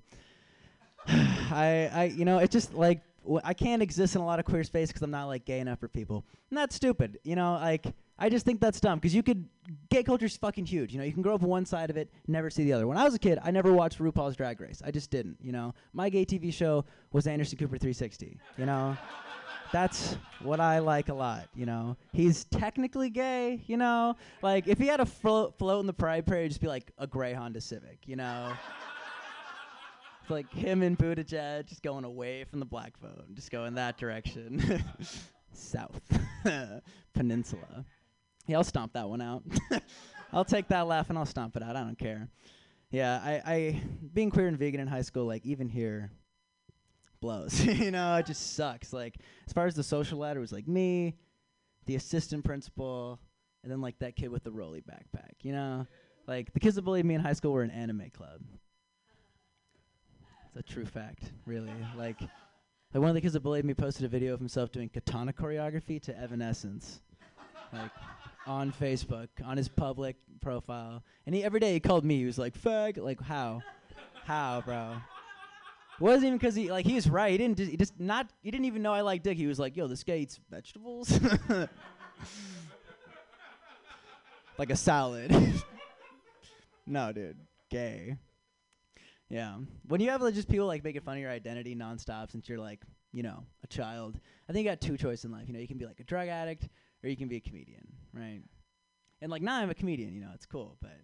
[1.07, 4.45] I, I, you know, it's just like w- I can't exist in a lot of
[4.45, 6.25] queer space because I'm not like gay enough for people.
[6.49, 7.19] And that's stupid.
[7.23, 7.88] You know, like
[8.19, 9.45] I just think that's dumb because you could
[9.89, 10.93] gay culture's fucking huge.
[10.93, 12.86] You know, you can grow up one side of it, never see the other.
[12.86, 14.82] When I was a kid, I never watched RuPaul's Drag Race.
[14.86, 15.38] I just didn't.
[15.41, 18.38] You know, my gay TV show was Anderson Cooper 360.
[18.57, 18.95] You know.
[19.72, 21.95] That's what I like a lot, you know.
[22.11, 24.17] He's technically gay, you know.
[24.41, 26.91] Like if he had a float, float in the Pride Parade, it'd just be like
[26.97, 28.51] a gray Honda Civic, you know.
[30.22, 33.97] It's like him and Buttigieg just going away from the black vote, just going that
[33.97, 34.84] direction,
[35.53, 36.01] south,
[37.13, 37.86] peninsula.
[38.47, 39.43] Yeah, I'll stomp that one out.
[40.34, 41.76] I'll take that laugh and I'll stomp it out.
[41.76, 42.30] I don't care.
[42.89, 43.82] Yeah, I, I
[44.13, 46.11] being queer and vegan in high school, like even here,
[47.22, 47.63] blows.
[47.65, 48.91] you know, it just sucks.
[48.91, 49.15] Like
[49.47, 51.15] as far as the social ladder, was like me,
[51.86, 53.19] the assistant principal,
[53.63, 55.32] and then like that kid with the rolly backpack.
[55.41, 55.88] You know,
[56.28, 58.41] like the kids that bullied me in high school were an anime club.
[60.47, 61.72] It's a true fact, really.
[61.97, 62.30] Like, like
[63.01, 66.01] one of the kids that bullied me posted a video of himself doing katana choreography
[66.01, 66.99] to Evanescence,
[67.72, 67.91] like
[68.45, 72.17] on Facebook on his public profile, and he every day he called me.
[72.17, 73.61] He was like, "Fag," like how,
[74.26, 74.95] how, bro.
[75.99, 77.31] Wasn't even because he like he was right.
[77.31, 79.37] He didn't just, he just not he didn't even know I like dick.
[79.37, 81.19] He was like, "Yo, this guy eats vegetables."
[84.57, 85.35] like a salad.
[86.87, 87.37] no, dude,
[87.69, 88.17] gay.
[89.29, 89.55] Yeah.
[89.87, 92.59] When you have like, just people like making fun of your identity nonstop since you're
[92.59, 92.81] like,
[93.13, 94.19] you know, a child,
[94.49, 95.47] I think you got two choices in life.
[95.47, 96.67] You know, you can be like a drug addict
[97.03, 98.41] or you can be a comedian, right?
[99.21, 100.97] And like now I'm a comedian, you know, it's cool, but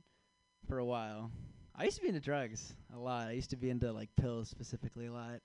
[0.67, 1.31] for a while,
[1.77, 3.27] I used to be into drugs a lot.
[3.27, 5.39] I used to be into like pills specifically a lot.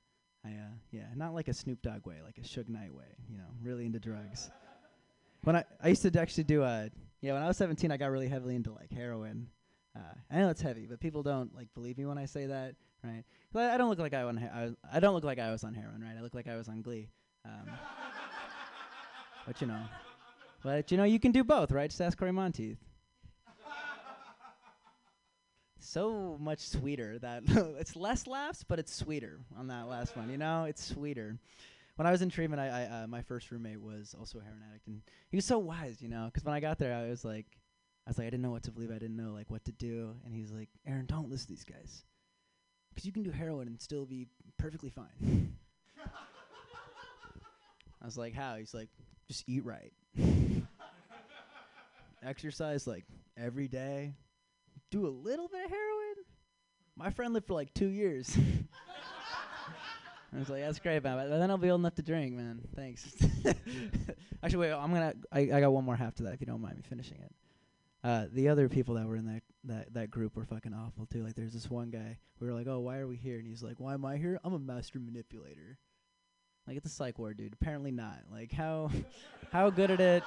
[0.44, 3.04] I uh, yeah, not like a Snoop Dogg way, like a Suge Knight way.
[3.30, 4.50] You know, really into drugs.
[5.44, 6.88] When I I used to actually do uh
[7.20, 9.48] yeah when I was 17 I got really heavily into like heroin.
[9.94, 12.76] Uh, I know it's heavy, but people don't like believe me when I say that,
[13.04, 13.24] right?
[13.54, 15.50] I, I don't look like I, on he- I was I don't look like I
[15.52, 16.14] was on heroin, right?
[16.18, 17.10] I look like I was on Glee.
[17.44, 17.68] Um,
[19.46, 19.82] but you know,
[20.62, 21.90] but you know you can do both, right?
[21.90, 22.78] Just ask Cory Monteith.
[25.82, 27.42] So much sweeter that
[27.78, 30.30] it's less laughs, but it's sweeter on that last one.
[30.30, 31.38] You know, it's sweeter.
[31.96, 34.62] When I was in treatment, I, I uh, my first roommate was also a heroin
[34.70, 37.24] addict, and he was so wise, you know, because when I got there, I was
[37.24, 37.46] like,
[38.06, 38.90] I was like, I didn't know what to believe.
[38.90, 41.64] I didn't know like what to do, and he's like, Aaron, don't listen to these
[41.64, 42.04] guys,
[42.90, 44.26] because you can do heroin and still be
[44.58, 45.54] perfectly fine.
[48.00, 48.56] I was like, how?
[48.56, 48.88] He's like,
[49.28, 49.92] just eat right,
[52.24, 53.04] exercise like
[53.36, 54.14] every day,
[54.92, 56.14] do a little bit of heroin.
[56.96, 58.36] My friend lived for like two years.
[60.34, 61.16] I was like, that's great, man.
[61.16, 62.60] But then I'll be old enough to drink, man.
[62.76, 63.12] Thanks.
[64.42, 65.14] Actually, wait, I'm gonna.
[65.30, 67.34] I, I got one more half to that if you don't mind me finishing it.
[68.04, 71.22] Uh, the other people that were in that, that that group were fucking awful too.
[71.22, 72.18] Like, there's this one guy.
[72.40, 73.38] We were like, oh, why are we here?
[73.38, 74.40] And he's like, why am I here?
[74.44, 75.78] I'm a master manipulator.
[76.66, 77.54] Like, it's a psych ward, dude.
[77.54, 78.18] Apparently not.
[78.30, 78.90] Like, how
[79.52, 80.22] how good at it?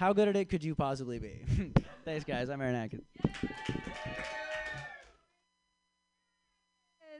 [0.00, 1.42] How good at it could you possibly be?
[2.06, 2.48] Thanks, guys.
[2.48, 3.04] I'm Aaron Atkins.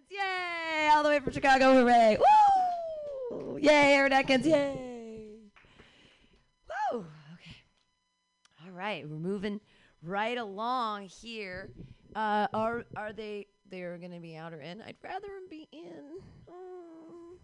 [0.08, 0.88] Yay!
[0.90, 2.16] All the way from Chicago, hooray!
[3.30, 3.58] Woo!
[3.58, 4.78] Yay, Aaron Atkins, yay!
[6.70, 7.04] Woo!
[7.34, 7.56] Okay.
[8.64, 9.60] All right, we're moving
[10.02, 11.68] right along here.
[12.16, 13.46] Uh, are are they?
[13.70, 14.80] They're gonna be out or in?
[14.80, 16.22] I'd rather them be in.
[16.48, 17.34] Oh,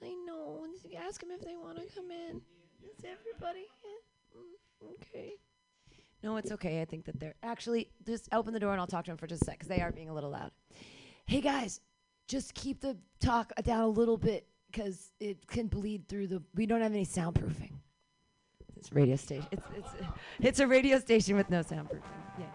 [0.00, 0.64] I know.
[0.96, 2.40] Ask them if they want to come in.
[2.84, 4.07] Is everybody in?
[5.02, 5.34] Okay.
[6.22, 6.80] No, it's okay.
[6.80, 9.26] I think that they're actually just open the door and I'll talk to them for
[9.26, 10.50] just a sec because they are being a little loud.
[11.26, 11.80] Hey guys,
[12.26, 16.42] just keep the talk down a little bit because it can bleed through the.
[16.54, 17.72] We don't have any soundproofing.
[18.76, 19.46] It's radio station.
[19.50, 19.88] It's it's
[20.40, 22.02] it's a radio station with no soundproofing.
[22.38, 22.46] Yeah.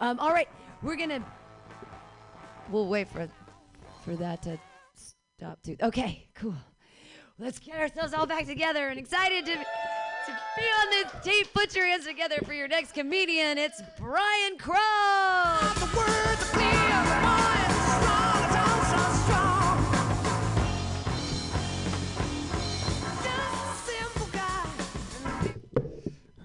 [0.00, 0.48] Um, all right,
[0.82, 1.24] we're gonna.
[2.70, 3.28] We'll wait for
[4.04, 4.58] for that to
[4.94, 5.62] stop.
[5.62, 5.76] Too.
[5.82, 6.56] Okay, cool.
[7.38, 9.64] Let's get ourselves all back together and excited to
[10.56, 11.52] to on this tape.
[11.52, 13.58] Put your hands together for your next comedian.
[13.58, 14.76] It's Brian Crow.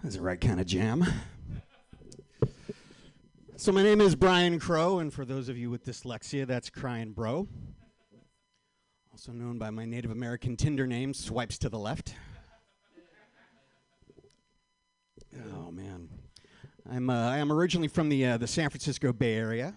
[0.03, 1.05] That's the right kind of jam.
[3.55, 7.11] So my name is Brian Crow, and for those of you with dyslexia, that's Crying
[7.11, 7.47] Bro.
[9.11, 12.15] Also known by my Native American Tinder name, Swipes to the Left.
[15.53, 16.09] Oh man,
[16.93, 19.73] I'm uh, I am originally from the uh, the San Francisco Bay Area,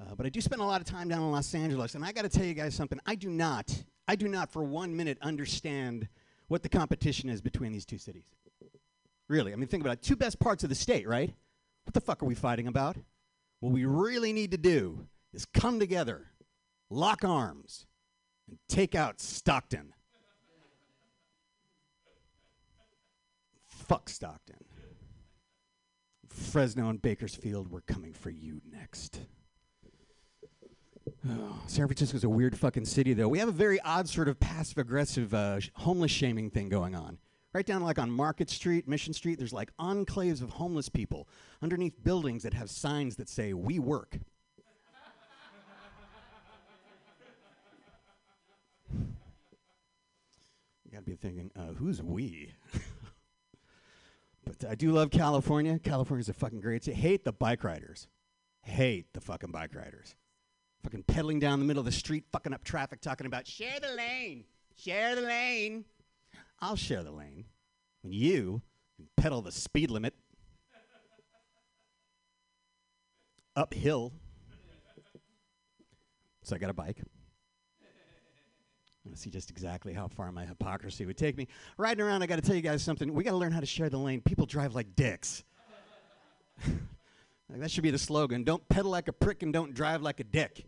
[0.00, 2.10] uh, but I do spend a lot of time down in Los Angeles, and I
[2.10, 2.98] got to tell you guys something.
[3.06, 6.08] I do not, I do not for one minute understand
[6.48, 8.34] what the competition is between these two cities.
[9.28, 10.02] Really, I mean, think about it.
[10.02, 11.32] Two best parts of the state, right?
[11.84, 12.96] What the fuck are we fighting about?
[13.60, 16.26] What we really need to do is come together,
[16.90, 17.86] lock arms,
[18.48, 19.92] and take out Stockton.
[23.68, 24.67] Fuck Stockton.
[26.28, 29.20] Fresno and Bakersfield, we're coming for you next.
[31.28, 33.28] Oh, San Francisco's a weird fucking city, though.
[33.28, 36.94] We have a very odd sort of passive aggressive uh, sh- homeless shaming thing going
[36.94, 37.18] on.
[37.54, 41.28] Right down like on Market Street, Mission Street, there's like enclaves of homeless people
[41.62, 44.18] underneath buildings that have signs that say, We work.
[48.92, 49.06] you
[50.92, 52.52] gotta be thinking, uh, Who's we?
[54.48, 55.78] but I do love California.
[55.78, 56.96] California's a fucking great city.
[56.96, 58.08] Hate the bike riders.
[58.62, 60.14] Hate the fucking bike riders
[60.82, 63.94] fucking pedaling down the middle of the street, fucking up traffic, talking about share the
[63.94, 64.44] lane,
[64.76, 65.84] share the lane.
[66.60, 67.44] I'll share the lane
[68.02, 68.62] when you
[68.96, 70.14] can pedal the speed limit
[73.54, 74.12] uphill.
[76.42, 77.02] So I got a bike.
[79.14, 81.48] See just exactly how far my hypocrisy would take me.
[81.76, 83.12] Riding around, I got to tell you guys something.
[83.12, 84.20] We got to learn how to share the lane.
[84.20, 85.44] People drive like dicks.
[87.50, 88.44] Like, that should be the slogan.
[88.44, 90.66] Don't pedal like a prick and don't drive like a dick.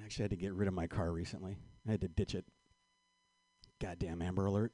[0.00, 1.58] I actually had to get rid of my car recently.
[1.86, 2.46] I had to ditch it.
[3.80, 4.72] Goddamn Amber Alert.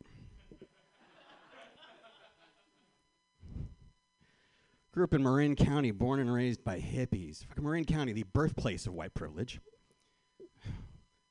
[4.93, 7.45] Grew up in Marin County, born and raised by hippies.
[7.47, 9.61] Fucking Marin County, the birthplace of white privilege.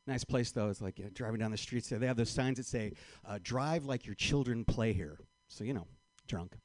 [0.07, 0.69] Nice place though.
[0.69, 1.97] It's like you know, driving down the streets there.
[1.97, 2.93] They have those signs that say,
[3.25, 5.87] uh, "Drive like your children play here." So you know,
[6.27, 6.55] drunk.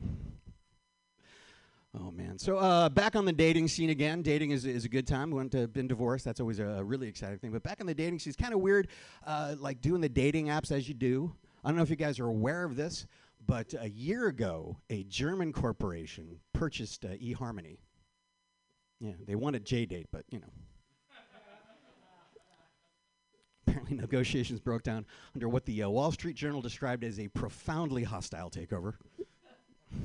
[1.94, 2.38] Oh man!
[2.38, 4.22] So uh, back on the dating scene again.
[4.22, 5.30] Dating is, is a good time.
[5.30, 6.24] We went to been divorced.
[6.24, 7.52] That's always a, really exciting thing.
[7.52, 8.88] But back on the dating scene, it's kind of weird,
[9.26, 11.34] uh, like doing the dating apps as you do.
[11.62, 13.06] I don't know if you guys are aware of this,
[13.46, 17.76] but a year ago, a German corporation purchased uh, eHarmony.
[18.98, 20.48] Yeah, they wanted JDate, but you know.
[23.66, 25.04] Apparently, negotiations broke down
[25.34, 28.94] under what the uh, Wall Street Journal described as a profoundly hostile takeover.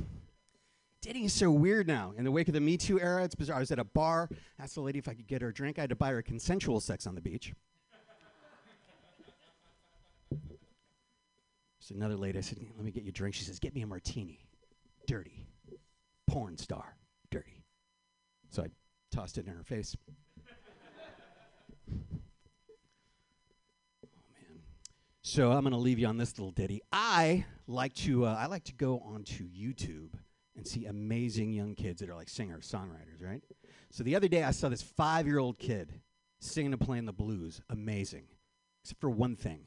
[1.02, 2.14] Dating is so weird now.
[2.18, 3.58] In the wake of the Me Too era, it's bizarre.
[3.58, 4.30] I was at a bar,
[4.60, 5.78] asked the lady if I could get her a drink.
[5.78, 7.54] I had to buy her consensual sex on the beach.
[10.32, 12.38] There's another lady.
[12.40, 14.40] I said, "Let me get you a drink." She says, "Get me a martini."
[15.06, 15.48] Dirty,
[16.28, 16.98] porn star,
[17.32, 17.64] dirty.
[18.50, 18.68] So I
[19.10, 19.96] tossed it in her face.
[25.30, 26.80] So I'm going to leave you on this little ditty.
[26.90, 30.14] I like to uh, I like to go onto YouTube
[30.56, 33.44] and see amazing young kids that are like singers, songwriters, right?
[33.92, 36.00] So the other day I saw this five year old kid
[36.40, 37.60] singing and playing the blues.
[37.70, 38.24] Amazing.
[38.82, 39.66] Except for one thing.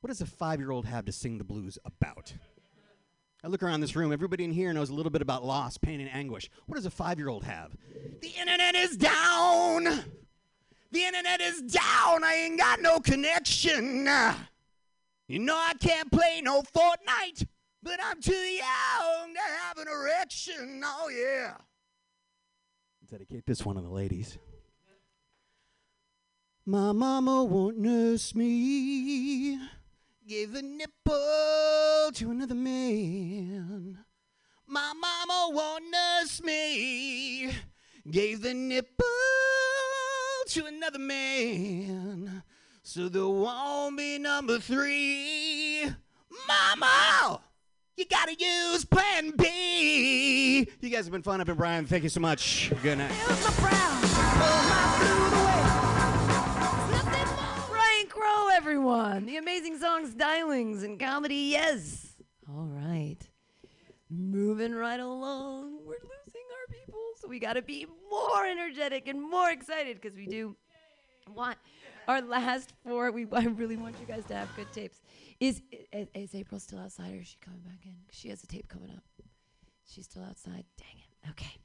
[0.00, 2.32] What does a five year old have to sing the blues about?
[3.42, 6.00] I look around this room, everybody in here knows a little bit about loss, pain,
[6.00, 6.48] and anguish.
[6.66, 7.76] What does a five year old have?
[8.20, 10.04] The internet is down!
[10.92, 12.22] The internet is down!
[12.22, 14.08] I ain't got no connection!
[15.28, 17.46] You know I can't play no Fortnite,
[17.82, 20.80] but I'm too young to have an erection.
[20.82, 21.52] Oh, yeah.
[23.10, 24.38] Dedicate this one to the ladies.
[26.64, 29.58] My mama won't nurse me.
[30.26, 33.98] Gave a nipple to another man.
[34.66, 37.52] My mama won't nurse me.
[38.10, 39.06] Gave the nipple
[40.46, 42.42] to another man.
[42.90, 45.84] So there won't be number three.
[46.48, 47.38] Mama!
[47.98, 50.66] You gotta use plan B.
[50.80, 51.38] You guys have been fun.
[51.38, 51.84] I've been Brian.
[51.84, 52.72] Thank you so much.
[52.82, 53.12] Good night.
[57.68, 59.26] Brian Crow, everyone.
[59.26, 61.50] The amazing songs, stylings, and comedy.
[61.50, 62.16] Yes.
[62.48, 63.18] All right.
[64.08, 65.80] Moving right along.
[65.84, 70.16] We're losing our people, so we got to be more energetic and more excited because
[70.16, 70.56] we do
[71.34, 71.58] want
[72.08, 73.12] our last four.
[73.12, 75.00] We I really want you guys to have good tapes.
[75.38, 77.94] Is i- is April still outside, or is she coming back in?
[78.10, 79.04] She has a tape coming up.
[79.86, 80.64] She's still outside.
[80.76, 81.30] Dang it.
[81.30, 81.56] Okay.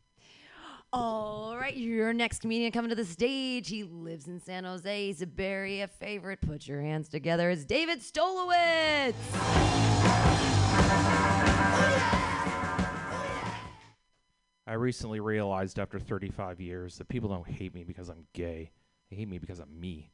[0.96, 3.68] All right, your next comedian coming to the stage.
[3.68, 5.08] He lives in San Jose.
[5.08, 6.39] He's a Area favorite.
[6.39, 7.50] Put your hands together.
[7.50, 9.16] It's David Stolowitz.
[14.66, 18.72] I recently realized after 35 years that people don't hate me because I'm gay.
[19.10, 20.12] They hate me because I'm me.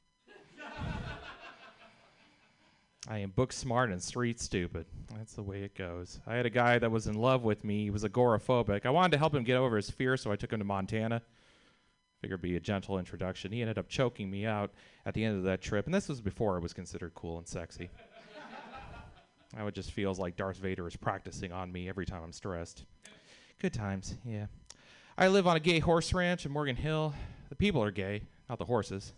[3.08, 4.86] I am book smart and street stupid.
[5.16, 6.20] That's the way it goes.
[6.28, 7.86] I had a guy that was in love with me.
[7.86, 8.86] He was agoraphobic.
[8.86, 11.24] I wanted to help him get over his fear, so I took him to Montana.
[12.22, 13.52] Figured it'd be a gentle introduction.
[13.52, 14.72] He ended up choking me out
[15.08, 17.48] at the end of that trip, and this was before I was considered cool and
[17.48, 17.90] sexy.
[19.58, 22.84] now it just feels like Darth Vader is practicing on me every time I'm stressed.
[23.60, 24.46] Good times, yeah.
[25.18, 27.16] I live on a gay horse ranch in Morgan Hill.
[27.50, 29.14] The people are gay, not the horses.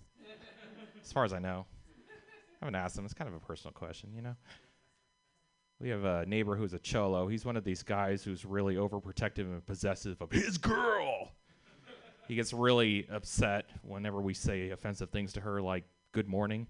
[1.04, 1.66] As far as I know.
[2.62, 3.06] I haven't asked them.
[3.06, 4.36] It's kind of a personal question, you know?
[5.80, 7.28] We have a neighbor who's a cholo.
[7.28, 11.32] He's one of these guys who's really overprotective and possessive of his girl.
[12.28, 16.68] He gets really upset whenever we say offensive things to her, like, good morning.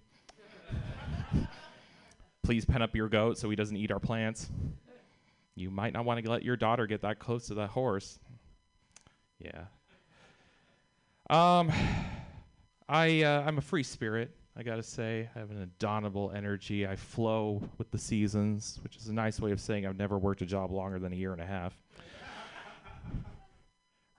[2.43, 4.49] Please pen up your goat so he doesn't eat our plants.
[5.55, 8.17] You might not want to let your daughter get that close to that horse.
[9.39, 9.65] Yeah.
[11.29, 11.71] Um,
[12.91, 14.35] I uh, I'm a free spirit.
[14.57, 16.85] I gotta say, I have an indomitable energy.
[16.85, 20.41] I flow with the seasons, which is a nice way of saying I've never worked
[20.41, 21.73] a job longer than a year and a half.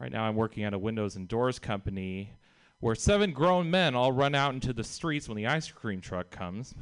[0.00, 2.30] right now, I'm working at a windows and doors company
[2.80, 6.30] where seven grown men all run out into the streets when the ice cream truck
[6.30, 6.74] comes.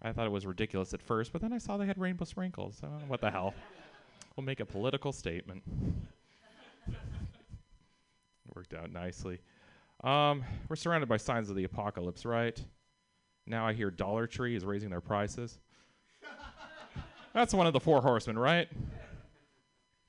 [0.00, 2.76] I thought it was ridiculous at first, but then I saw they had rainbow sprinkles.
[2.80, 3.52] So what the hell?
[4.36, 5.64] We'll make a political statement.
[8.54, 9.40] Worked out nicely.
[10.04, 12.62] Um, we're surrounded by signs of the apocalypse, right?
[13.46, 15.58] Now I hear Dollar Tree is raising their prices.
[17.34, 18.68] That's one of the four horsemen, right?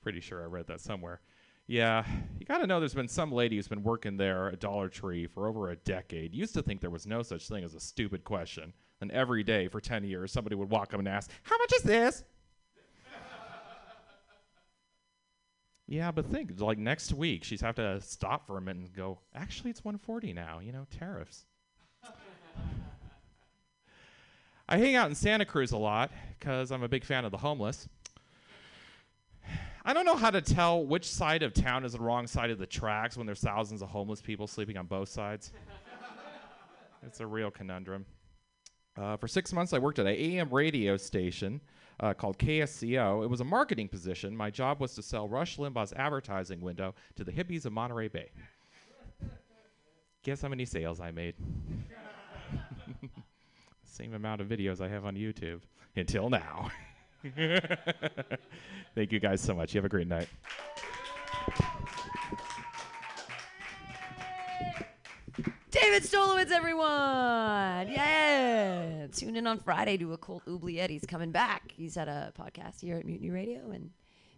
[0.02, 1.22] Pretty sure I read that somewhere.
[1.68, 2.06] Yeah,
[2.40, 5.28] you got to know there's been some lady who's been working there at Dollar Tree
[5.28, 6.34] for over a decade.
[6.34, 8.72] Used to think there was no such thing as a stupid question.
[9.02, 11.84] And every day for 10 years, somebody would walk up and ask, How much is
[11.84, 12.24] this?
[15.88, 19.20] Yeah, but think, like next week, she's have to stop for a minute and go,
[19.34, 21.46] Actually, it's 140 now, you know, tariffs.
[24.70, 27.38] I hang out in Santa Cruz a lot because I'm a big fan of the
[27.38, 27.88] homeless.
[29.86, 32.60] I don't know how to tell which side of town is the wrong side of
[32.60, 35.54] the tracks when there's thousands of homeless people sleeping on both sides.
[37.02, 38.06] it's a real conundrum.
[38.98, 41.62] Uh, for six months, I worked at an AM radio station
[42.00, 43.24] uh, called KSCO.
[43.24, 44.36] It was a marketing position.
[44.36, 48.30] My job was to sell Rush Limbaugh's advertising window to the hippies of Monterey Bay.
[50.24, 51.36] Guess how many sales I made?
[53.86, 55.62] Same amount of videos I have on YouTube
[55.95, 56.70] until now.
[58.93, 59.74] Thank you guys so much.
[59.74, 60.28] You have a great night.
[65.98, 67.91] David Stolowitz, everyone!
[67.91, 69.08] Yeah!
[69.08, 70.91] Tune in on Friday to a Colt Oubliette.
[70.91, 71.72] He's coming back.
[71.76, 73.89] He's had a podcast here at Mutiny Radio, and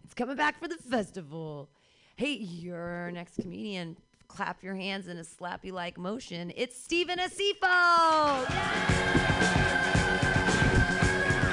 [0.02, 1.68] it's coming back for the festival.
[2.16, 6.50] Hey, your next comedian, clap your hands in a slappy like motion.
[6.56, 8.48] It's Stephen Asifo!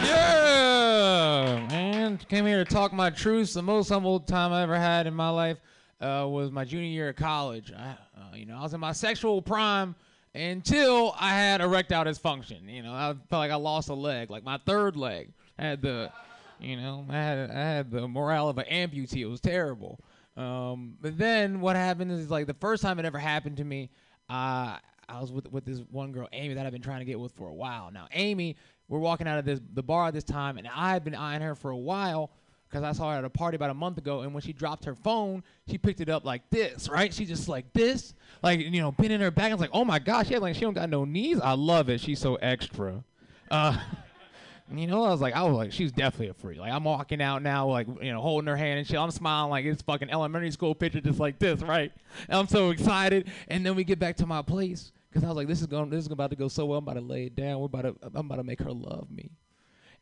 [0.05, 2.17] Yeah, man.
[2.29, 3.53] Came here to talk my truths.
[3.53, 5.57] The most humble time I ever had in my life
[5.99, 7.73] uh, was my junior year of college.
[7.73, 7.97] I,
[8.37, 9.95] you know, I was in my sexual prime
[10.35, 12.71] until I had erectile dysfunction.
[12.71, 15.31] You know, I felt like I lost a leg, like my third leg.
[15.57, 16.11] I had the,
[16.59, 19.21] you know, I had I had the morale of an amputee.
[19.21, 19.99] It was terrible.
[20.35, 23.89] Um, but then what happened is like the first time it ever happened to me,
[24.29, 24.77] uh,
[25.09, 27.31] I was with with this one girl, Amy, that I've been trying to get with
[27.33, 27.89] for a while.
[27.91, 28.55] Now, Amy,
[28.87, 31.55] we're walking out of this the bar at this time, and I've been eyeing her
[31.55, 32.29] for a while
[32.69, 34.85] because I saw her at a party about a month ago, and when she dropped
[34.85, 37.13] her phone, she picked it up like this, right?
[37.13, 38.13] She just like this,
[38.43, 39.51] like you know, in her back.
[39.51, 41.39] I was like, oh my gosh, yeah, like she don't got no knees.
[41.39, 42.01] I love it.
[42.01, 43.03] She's so extra.
[43.49, 43.77] Uh,
[44.73, 46.59] you know, I was like, I was like, she's definitely a freak.
[46.59, 48.97] Like I'm walking out now, like you know, holding her hand and shit.
[48.97, 51.91] I'm smiling like it's fucking elementary school picture, just like this, right?
[52.27, 53.29] And I'm so excited.
[53.47, 55.89] And then we get back to my place because I was like, this is going,
[55.89, 56.79] this is about to go so well.
[56.79, 57.59] I'm about to lay it down.
[57.59, 59.31] We're about to, I'm about to make her love me.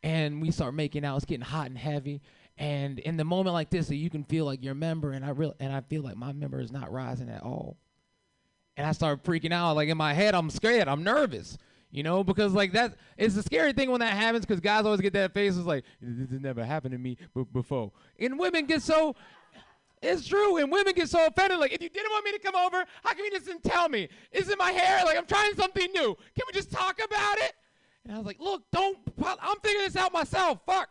[0.02, 1.16] And we start making out.
[1.16, 2.20] It's getting hot and heavy.
[2.58, 5.30] And in the moment like this, so you can feel like your member, and I
[5.30, 7.76] real, and I feel like my member is not rising at all.
[8.78, 9.76] And I start freaking out.
[9.76, 10.88] Like in my head, I'm scared.
[10.88, 11.58] I'm nervous.
[11.90, 14.44] You know, because like that, it's a scary thing when that happens.
[14.44, 15.56] Because guys always get that face.
[15.56, 17.92] It's like this has never happened to me b- before.
[18.18, 19.14] And women get so.
[20.02, 21.58] It's true, and women get so offended.
[21.58, 23.88] Like, if you didn't want me to come over, how come you just didn't tell
[23.88, 24.08] me?
[24.30, 25.02] Is it my hair?
[25.06, 26.14] Like, I'm trying something new.
[26.34, 27.54] Can we just talk about it?
[28.04, 28.98] And I was like, look, don't.
[29.24, 30.60] I'm figuring this out myself.
[30.66, 30.90] Fuck.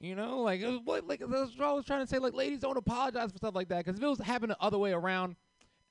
[0.00, 2.18] You know, like, what, like that's what I was trying to say.
[2.18, 3.84] Like, ladies don't apologize for stuff like that.
[3.84, 5.34] Because if it was happening the other way around,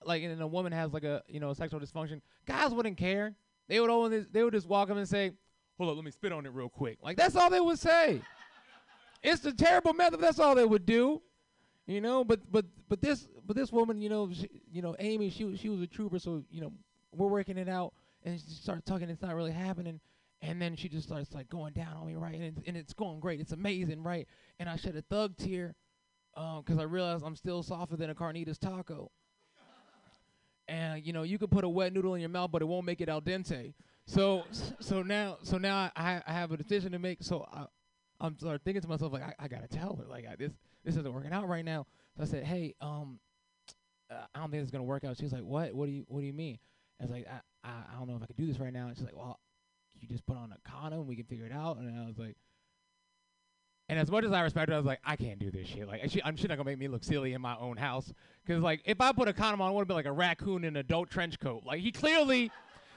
[0.05, 3.35] like, and a woman has like a you know sexual dysfunction, guys wouldn't care.
[3.67, 5.31] They would always they would just walk up and say,
[5.77, 8.21] "Hold up, let me spit on it real quick." Like that's all they would say.
[9.23, 10.21] it's a terrible method.
[10.21, 11.21] That's all they would do.
[11.85, 15.29] You know, but but but this but this woman, you know, she, you know, Amy,
[15.29, 16.19] she she was a trooper.
[16.19, 16.71] So you know,
[17.13, 17.93] we're working it out,
[18.23, 19.09] and she starts talking.
[19.09, 19.99] It's not really happening.
[20.41, 22.35] And then she just starts like going down on me, right?
[22.35, 23.39] And it's, and it's going great.
[23.39, 24.27] It's amazing, right?
[24.59, 25.75] And I shed a thug tear
[26.35, 29.11] because I realized I'm still softer than a carnitas taco.
[30.67, 32.85] And you know, you could put a wet noodle in your mouth, but it won't
[32.85, 33.73] make it al dente.
[34.05, 34.43] So,
[34.79, 37.23] so now, so now I, I have a decision to make.
[37.23, 37.65] So I,
[38.19, 40.51] I'm start thinking to myself like, I, I gotta tell her like I, this
[40.83, 41.87] this isn't working out right now.
[42.17, 43.19] So I said, hey, um,
[44.11, 45.17] uh, I don't think it's gonna work out.
[45.17, 45.73] She's like, what?
[45.73, 46.59] What do you What do you mean?
[46.99, 48.87] I was like, I, I, I don't know if I could do this right now.
[48.87, 49.39] And she's like, well,
[50.01, 51.77] you just put on a condom, we can figure it out.
[51.77, 52.35] And I was like,
[53.89, 55.87] and as much as I respect her, I was like, I can't do this shit.
[55.87, 58.11] Like, she, I'm she's not gonna make me look silly in my own house.
[58.45, 60.75] Cause like, if I put a condom on, I would be like a raccoon in
[60.75, 61.63] an adult trench coat.
[61.65, 62.51] Like, he clearly,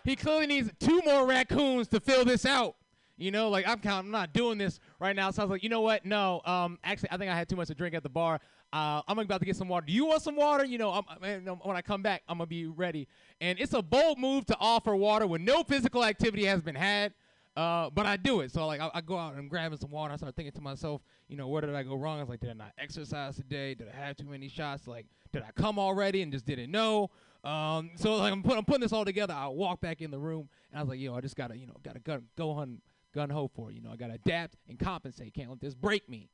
[0.05, 2.76] he clearly needs two more raccoons to fill this out.
[3.16, 5.30] You know, like I'm counting, I'm not doing this right now.
[5.30, 6.07] So I was like, you know what?
[6.07, 8.40] No, um, actually, I think I had too much to drink at the bar.
[8.72, 9.86] Uh, I'm about to get some water.
[9.86, 10.64] Do you want some water?
[10.64, 13.08] You know, I'm, when I come back, I'm gonna be ready.
[13.40, 17.12] And it's a bold move to offer water when no physical activity has been had.
[17.56, 18.52] Uh, but I do it.
[18.52, 20.14] So like I, I go out and I'm grabbing some water.
[20.14, 22.18] I start thinking to myself, you know, where did I go wrong?
[22.18, 23.74] I was like, did I not exercise today?
[23.74, 24.86] Did I have too many shots?
[24.86, 27.10] Like, did I come already and just didn't know?
[27.42, 29.34] Um, so like I'm, put, I'm putting this all together.
[29.34, 31.66] I walk back in the room and I was like, yo, I just gotta, you
[31.66, 32.80] know, gotta gun, go on
[33.12, 33.74] gun ho for it.
[33.74, 35.34] You know, I gotta adapt and compensate.
[35.34, 36.28] Can't let this break me.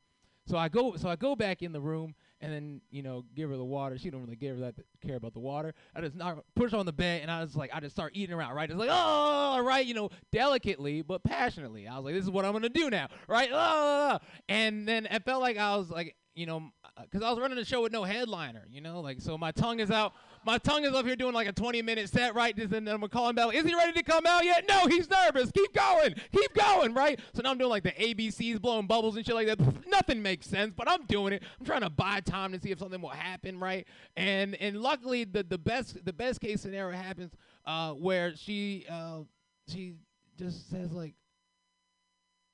[0.46, 3.50] So I go, so I go back in the room and then you know give
[3.50, 3.98] her the water.
[3.98, 4.74] She don't really give her that
[5.04, 5.74] care about the water.
[5.94, 8.34] I just knock, push on the bed and I was like, I just start eating
[8.34, 8.70] around, right?
[8.70, 11.88] It's like, oh, right, you know, delicately but passionately.
[11.88, 13.50] I was like, this is what I'm gonna do now, right?
[13.52, 14.18] Oh,
[14.48, 16.70] and then it felt like I was like, you know,
[17.02, 19.80] because I was running the show with no headliner, you know, like so my tongue
[19.80, 20.12] is out.
[20.46, 22.56] My tongue is up here doing like a 20 minute set, right?
[22.56, 23.52] And then I'm gonna call him back.
[23.52, 24.64] Is he ready to come out yet?
[24.68, 25.50] No, he's nervous.
[25.50, 27.18] Keep going, keep going, right?
[27.34, 29.58] So now I'm doing like the ABCs, blowing bubbles and shit like that.
[29.88, 31.42] Nothing makes sense, but I'm doing it.
[31.58, 33.88] I'm trying to buy time to see if something will happen, right?
[34.16, 37.32] And and luckily the the best the best case scenario happens
[37.64, 39.22] uh, where she uh,
[39.68, 39.94] she
[40.38, 41.16] just says like,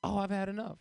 [0.03, 0.78] "Oh, I've had enough,"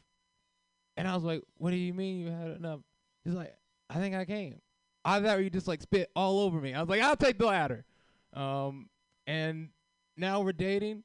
[0.95, 2.80] and I was like, "What do you mean you had enough?"
[3.26, 3.53] He's like,
[3.89, 4.62] I think I came.
[5.04, 6.74] Either thought you just like spit all over me.
[6.74, 7.86] I was like, I'll take the latter.
[8.34, 8.89] Um,
[9.28, 9.70] and
[10.18, 11.04] now we're dating,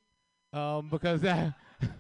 [0.53, 1.55] um, because that.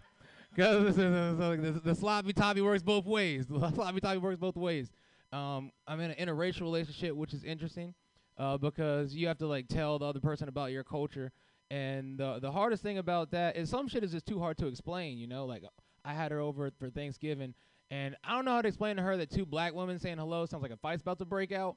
[0.54, 3.44] Because the, the sloppy toppy works both ways.
[3.50, 4.90] The sloppy toppy works both ways.
[5.30, 7.94] Um, I'm in an interracial relationship, which is interesting,
[8.38, 11.30] uh, because you have to like tell the other person about your culture.
[11.70, 14.66] And the the hardest thing about that is some shit is just too hard to
[14.66, 15.18] explain.
[15.18, 15.62] You know, like
[16.06, 17.54] I had her over for Thanksgiving,
[17.90, 20.46] and I don't know how to explain to her that two black women saying hello
[20.46, 21.76] sounds like a fight's about to break out.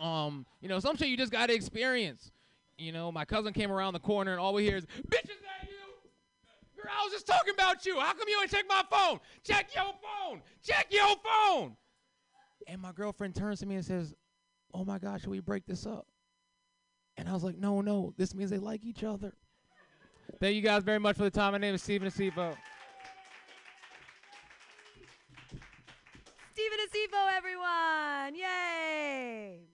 [0.00, 2.32] Um, you know, some shit you just gotta experience.
[2.78, 5.68] You know, my cousin came around the corner, and all we hear is "Bitches that
[5.68, 7.98] you." Girl, I was just talking about you.
[8.00, 9.20] How come you ain't check my phone?
[9.44, 10.42] Check your phone.
[10.62, 11.76] Check your phone.
[12.66, 14.14] And my girlfriend turns to me and says,
[14.72, 16.06] "Oh my God, should we break this up?"
[17.16, 18.12] And I was like, "No, no.
[18.16, 19.34] This means they like each other."
[20.40, 21.52] Thank you guys very much for the time.
[21.52, 22.10] My name is Steven
[26.64, 28.34] Steven Acifo, everyone!
[28.34, 29.68] Yay!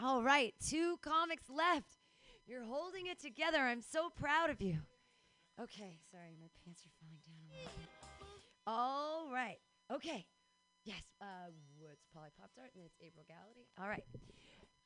[0.00, 1.98] All right, two comics left.
[2.46, 3.58] You're holding it together.
[3.58, 4.78] I'm so proud of you.
[5.60, 8.70] Okay, sorry, my pants are falling down a.
[8.70, 9.58] All right,
[9.92, 10.24] okay.
[10.84, 11.52] Yes, uh,
[11.92, 13.66] it's Polly Pop Tart and it's April Gallaty.
[13.78, 14.04] All right.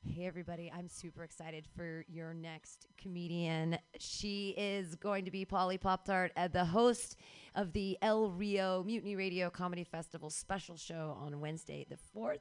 [0.05, 0.71] Hey, everybody.
[0.73, 3.77] I'm super excited for your next comedian.
[3.99, 7.17] She is going to be Polly Pop Tart, uh, the host
[7.53, 12.39] of the El Rio Mutiny Radio Comedy Festival special show on Wednesday, the 4th.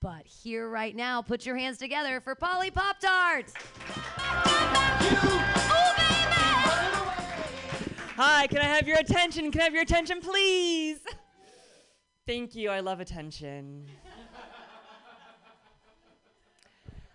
[0.00, 3.52] But here right now, put your hands together for Polly Pop Tart.
[8.16, 9.50] Hi, can I have your attention?
[9.50, 11.00] Can I have your attention, please?
[12.26, 12.70] Thank you.
[12.70, 13.90] I love attention.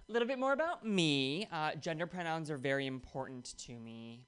[0.10, 1.48] A little bit more about me.
[1.52, 4.26] Uh, gender pronouns are very important to me.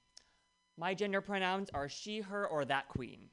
[0.76, 3.28] My gender pronouns are she, her, or that queen.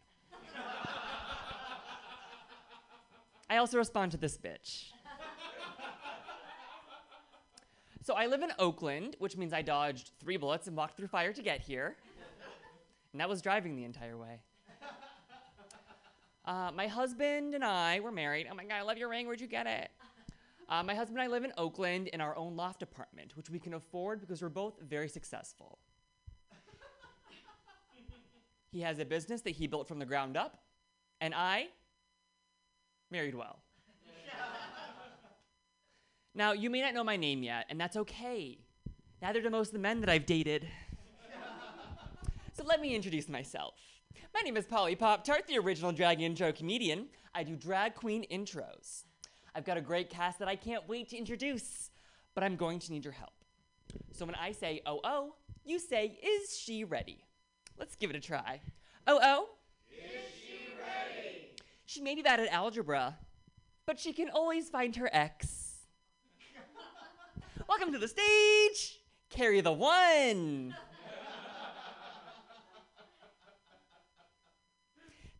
[3.52, 4.86] I also respond to this bitch.
[8.02, 11.34] So I live in Oakland, which means I dodged three bullets and walked through fire
[11.34, 11.97] to get here.
[13.14, 14.41] And that was driving the entire way.
[16.45, 18.47] Uh, my husband and I were married.
[18.52, 19.28] Oh my God, I love your ring.
[19.28, 19.91] Where'd you get it?
[20.70, 23.57] Uh, my husband and I live in Oakland in our own loft apartment, which we
[23.57, 25.80] can afford because we're both very successful.
[28.72, 30.61] he has a business that he built from the ground up,
[31.22, 31.70] and I
[33.09, 33.63] married well.
[36.36, 38.59] now, you may not know my name yet, and that's okay.
[39.24, 40.67] Neither do most of the men that I've dated.
[42.53, 43.74] so let me introduce myself.
[44.36, 47.07] My name is Polly Pop Tart, the original drag intro comedian.
[47.34, 49.05] I do drag queen intros.
[49.56, 51.89] I've got a great cast that I can't wait to introduce,
[52.36, 53.34] but I'm going to need your help.
[54.12, 55.36] So when I say, oh, oh,
[55.66, 57.26] you say, is she ready?
[57.78, 58.62] Let's give it a try.
[59.08, 59.50] Oh, oh?
[59.91, 60.02] Is
[60.41, 61.47] she ready?
[61.86, 63.18] She may be bad at algebra,
[63.86, 65.78] but she can always find her ex.
[67.68, 70.76] Welcome to the stage, Carry the One.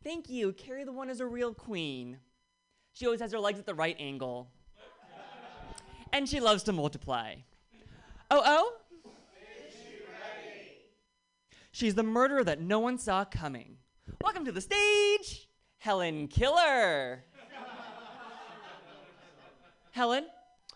[0.04, 0.54] Thank you.
[0.54, 2.20] Carrie the One is a real queen.
[3.00, 4.52] She always has her legs at the right angle.
[6.12, 7.36] and she loves to multiply.
[8.30, 8.74] Oh, oh?
[11.72, 13.78] She's the murderer that no one saw coming.
[14.22, 15.48] Welcome to the stage,
[15.78, 17.24] Helen Killer.
[19.92, 20.26] Helen?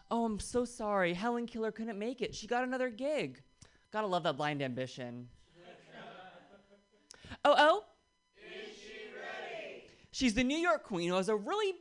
[0.10, 1.14] Oh, I'm so sorry.
[1.14, 2.34] Helen Killer couldn't make it.
[2.34, 3.42] She got another gig.
[3.92, 5.28] Gotta love that blind ambition.
[7.44, 7.84] oh, oh?
[10.12, 11.74] She's the New York queen who has a really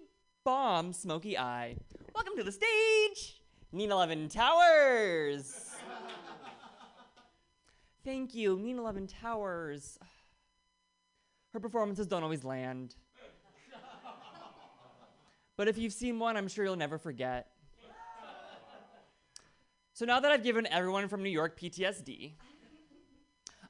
[0.44, 1.76] bomb smoky eye.
[2.14, 3.40] Welcome to the stage,
[3.70, 5.70] Nina Levin Towers.
[8.04, 9.98] Thank you, Nina Levin Towers.
[11.52, 12.96] Her performances don't always land.
[15.56, 17.48] But if you've seen one, I'm sure you'll never forget.
[19.92, 22.32] So now that I've given everyone from New York PTSD,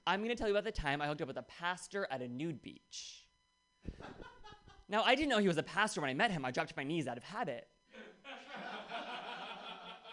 [0.07, 2.23] I'm going to tell you about the time I hooked up with a pastor at
[2.23, 3.27] a nude beach.
[4.93, 6.45] Now, I didn't know he was a pastor when I met him.
[6.45, 7.67] I dropped to my knees out of habit.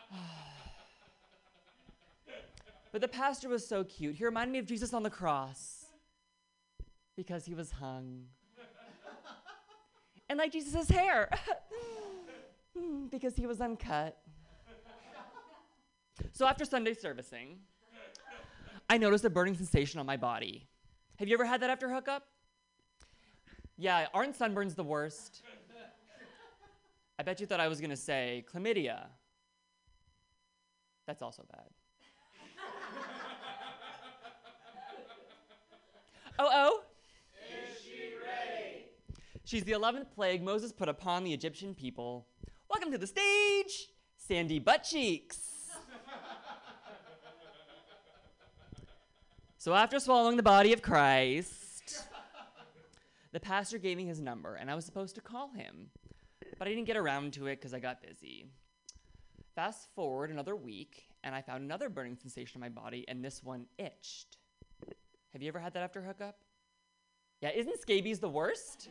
[2.93, 4.15] but the pastor was so cute.
[4.15, 5.87] He reminded me of Jesus on the cross
[7.17, 8.23] because he was hung.
[10.29, 11.29] and like Jesus' hair
[13.11, 14.17] because he was uncut.
[16.31, 17.57] So after Sunday servicing,
[18.89, 20.69] I noticed a burning sensation on my body.
[21.17, 22.23] Have you ever had that after hookup?
[23.81, 25.41] Yeah, aren't sunburns the worst?
[27.17, 29.05] I bet you thought I was gonna say chlamydia.
[31.07, 31.69] That's also bad.
[36.39, 36.81] oh, oh?
[37.47, 38.87] Is she ready?
[39.45, 42.27] She's the 11th plague Moses put upon the Egyptian people.
[42.69, 45.39] Welcome Welcome to the stage, Sandy Butt Cheeks.
[49.57, 51.58] so after swallowing the body of Christ,
[53.31, 55.91] the pastor gave me his number, and I was supposed to call him,
[56.57, 58.45] but I didn't get around to it because I got busy.
[59.55, 63.43] Fast forward another week, and I found another burning sensation in my body, and this
[63.43, 64.37] one itched.
[65.33, 66.37] Have you ever had that after hookup?
[67.41, 68.89] Yeah, isn't scabies the worst?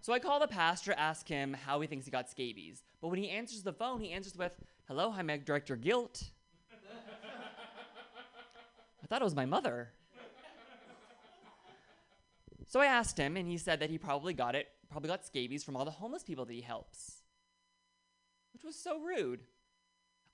[0.00, 2.84] So I call the pastor, ask him how he thinks he got scabies.
[3.00, 4.52] But when he answers the phone, he answers with,
[4.86, 6.30] Hello, I'm Director Guilt.
[9.06, 9.90] I thought it was my mother.
[12.66, 15.62] So I asked him, and he said that he probably got it, probably got scabies
[15.62, 17.22] from all the homeless people that he helps.
[18.52, 19.42] Which was so rude.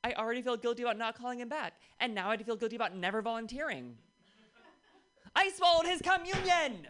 [0.02, 2.96] I already feel guilty about not calling him back, and now I feel guilty about
[2.96, 3.98] never volunteering.
[5.36, 6.86] I swallowed his communion!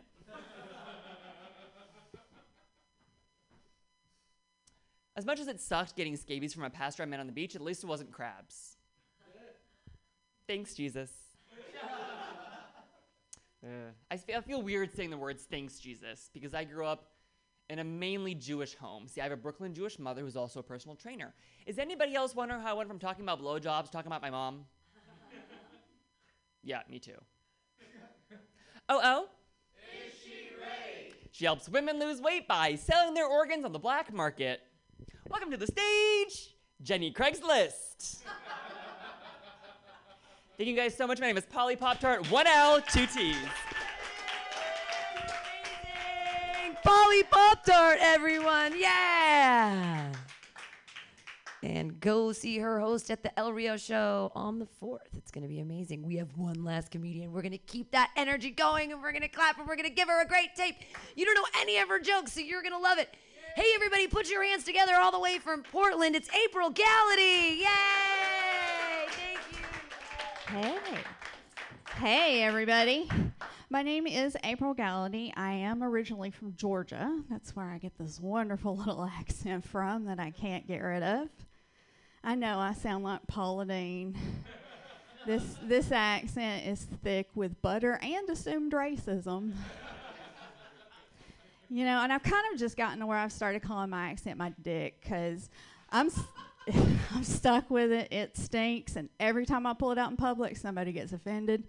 [5.17, 7.57] As much as it sucked getting scabies from a pastor I met on the beach,
[7.57, 8.77] at least it wasn't crabs.
[10.47, 11.11] Thanks, Jesus.
[13.65, 17.13] Uh, I, feel, I feel weird saying the words thanks, Jesus, because I grew up
[17.71, 19.07] in a mainly Jewish home.
[19.07, 21.33] See, I have a Brooklyn Jewish mother who's also a personal trainer.
[21.65, 24.31] Is anybody else wondering how I went from talking about blowjobs to talking about my
[24.31, 24.65] mom?
[26.65, 27.13] yeah, me too.
[28.89, 29.29] Oh, oh?
[30.09, 30.51] Is she?
[31.31, 34.61] She helps women lose weight by selling their organs on the black market.
[35.31, 38.23] Welcome to the stage, Jenny Craigslist.
[40.59, 41.19] Thank you guys so much.
[41.19, 43.37] My name is Polly Pop Tart, 1L, 2 T's.
[46.85, 48.75] Polly Pop Tart, everyone.
[48.79, 50.13] Yeah.
[51.63, 55.17] And go see her host at the El Rio show on the 4th.
[55.17, 56.03] It's going to be amazing.
[56.03, 57.33] We have one last comedian.
[57.33, 59.89] We're going to keep that energy going and we're going to clap and we're going
[59.89, 60.75] to give her a great tape.
[61.17, 63.09] You don't know any of her jokes, so you're going to love it.
[63.57, 66.15] Hey, everybody, put your hands together all the way from Portland.
[66.15, 67.59] It's April Gallaty.
[67.61, 68.22] Yay!
[70.53, 70.99] Hey.
[71.97, 73.09] Hey, everybody.
[73.71, 75.33] My name is April Gallaty.
[75.35, 77.23] I am originally from Georgia.
[77.31, 81.29] That's where I get this wonderful little accent from that I can't get rid of.
[82.23, 84.15] I know I sound like Paula Deen.
[85.27, 89.55] this this accent is thick with butter and assumed racism.
[91.71, 94.37] you know, and I've kind of just gotten to where I've started calling my accent
[94.37, 95.49] my dick because
[95.89, 96.09] I'm.
[96.09, 96.21] S-
[97.15, 98.13] I'm stuck with it.
[98.13, 101.65] It stinks, and every time I pull it out in public, somebody gets offended.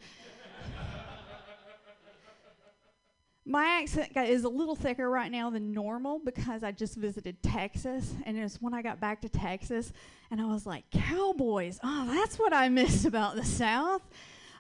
[3.46, 8.14] My accent is a little thicker right now than normal because I just visited Texas,
[8.26, 9.92] and it's when I got back to Texas,
[10.32, 11.78] and I was like, "Cowboys!
[11.84, 14.02] Oh, that's what I miss about the South."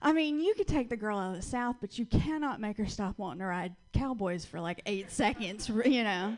[0.01, 2.75] I mean, you could take the girl out of the South, but you cannot make
[2.77, 6.35] her stop wanting to ride cowboys for like eight seconds, you know.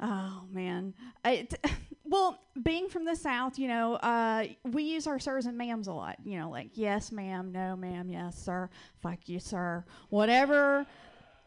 [0.00, 0.94] Oh man,
[1.26, 1.54] it,
[2.08, 5.92] well, being from the South, you know, uh, we use our sirs and ma'ams a
[5.92, 6.16] lot.
[6.24, 8.70] You know, like yes, ma'am, no, ma'am, yes, sir,
[9.02, 10.86] fuck you, sir, whatever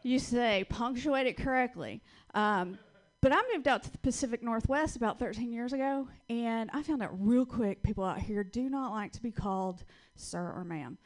[0.02, 2.00] you say, punctuate it correctly.
[2.34, 2.78] Um,
[3.20, 7.02] but I moved out to the Pacific Northwest about 13 years ago, and I found
[7.02, 9.84] out real quick people out here do not like to be called
[10.16, 10.98] sir or ma'am.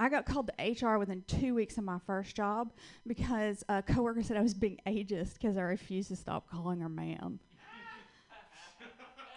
[0.00, 2.72] I got called to HR within two weeks of my first job
[3.06, 6.88] because a coworker said I was being ageist because I refused to stop calling her
[6.88, 7.38] ma'am.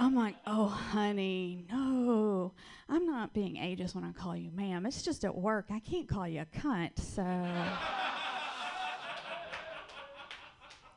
[0.03, 2.51] I'm like, oh, honey, no.
[2.89, 4.85] I'm not being ageist when I call you ma'am.
[4.85, 5.67] It's just at work.
[5.71, 7.21] I can't call you a cunt, so.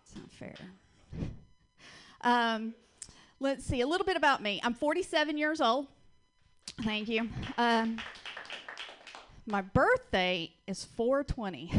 [0.02, 0.56] it's not fair.
[2.22, 2.74] Um,
[3.38, 4.60] let's see, a little bit about me.
[4.64, 5.86] I'm 47 years old.
[6.82, 7.28] Thank you.
[7.58, 7.98] Um,
[9.46, 11.70] my birthday is 420.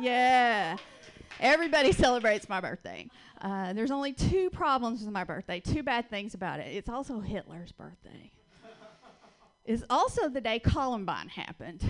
[0.00, 0.76] yeah.
[1.38, 3.08] Everybody celebrates my birthday.
[3.40, 6.74] Uh, there's only two problems with my birthday, two bad things about it.
[6.74, 8.30] It's also Hitler's birthday.
[9.64, 11.82] it's also the day Columbine happened.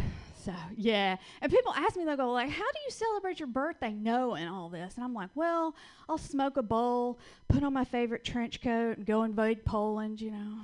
[0.45, 1.17] So, yeah.
[1.43, 4.71] And people ask me, they'll go, like, how do you celebrate your birthday knowing all
[4.71, 4.95] this?
[4.95, 5.75] And I'm like, well,
[6.09, 7.19] I'll smoke a bowl,
[7.49, 10.59] put on my favorite trench coat, and go invade Poland, you know.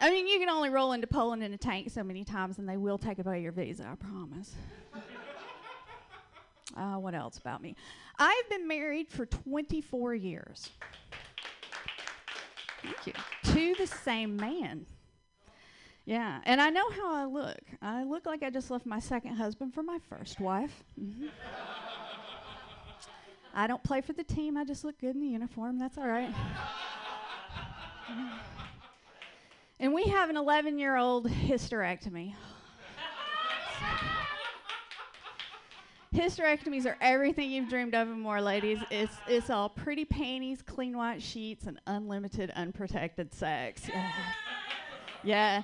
[0.00, 2.68] I mean, you can only roll into Poland in a tank so many times, and
[2.68, 4.52] they will take away your visa, I promise.
[6.76, 7.76] uh, what else about me?
[8.22, 10.70] I've been married for 24 years.
[12.80, 13.12] Thank you.
[13.52, 14.86] To the same man.
[16.04, 17.58] Yeah, and I know how I look.
[17.80, 20.84] I look like I just left my second husband for my first wife.
[21.00, 21.30] Mhm.
[23.54, 24.56] I don't play for the team.
[24.56, 25.78] I just look good in the uniform.
[25.80, 26.32] That's all right.
[29.80, 32.34] and we have an 11 year old hysterectomy.
[36.14, 38.78] Hysterectomies are everything you've dreamed of and more, ladies.
[38.90, 43.88] It's it's all pretty panties, clean white sheets, and unlimited unprotected sex.
[43.88, 44.12] Yeah.
[45.24, 45.62] yeah.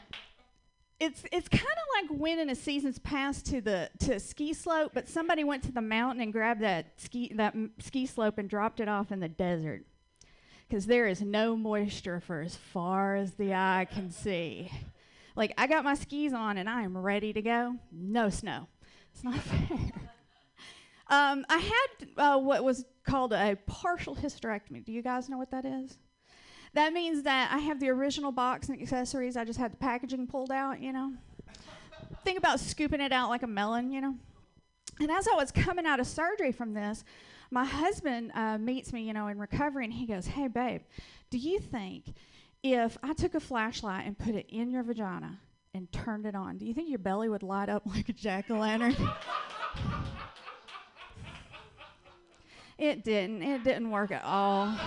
[0.98, 5.06] It's it's kind of like winning a season's pass to the to ski slope, but
[5.06, 8.80] somebody went to the mountain and grabbed that ski that m- ski slope and dropped
[8.80, 9.84] it off in the desert.
[10.66, 14.70] Because there is no moisture for as far as the eye can see.
[15.36, 17.76] Like I got my skis on and I am ready to go.
[17.92, 18.66] No snow.
[19.12, 20.07] It's not fair.
[21.10, 24.84] Um, I had uh, what was called a partial hysterectomy.
[24.84, 25.96] Do you guys know what that is?
[26.74, 29.36] That means that I have the original box and accessories.
[29.36, 31.14] I just had the packaging pulled out, you know.
[32.24, 34.14] Think about scooping it out like a melon, you know.
[35.00, 37.04] And as I was coming out of surgery from this,
[37.50, 40.82] my husband uh, meets me, you know, in recovery, and he goes, "Hey, babe,
[41.30, 42.12] do you think
[42.62, 45.38] if I took a flashlight and put it in your vagina
[45.72, 48.50] and turned it on, do you think your belly would light up like a jack
[48.50, 48.94] o' lantern?"
[52.78, 53.42] It didn't.
[53.42, 54.72] It didn't work at all.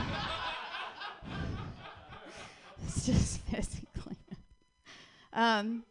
[2.86, 4.16] it's just physically.
[5.34, 5.84] Um,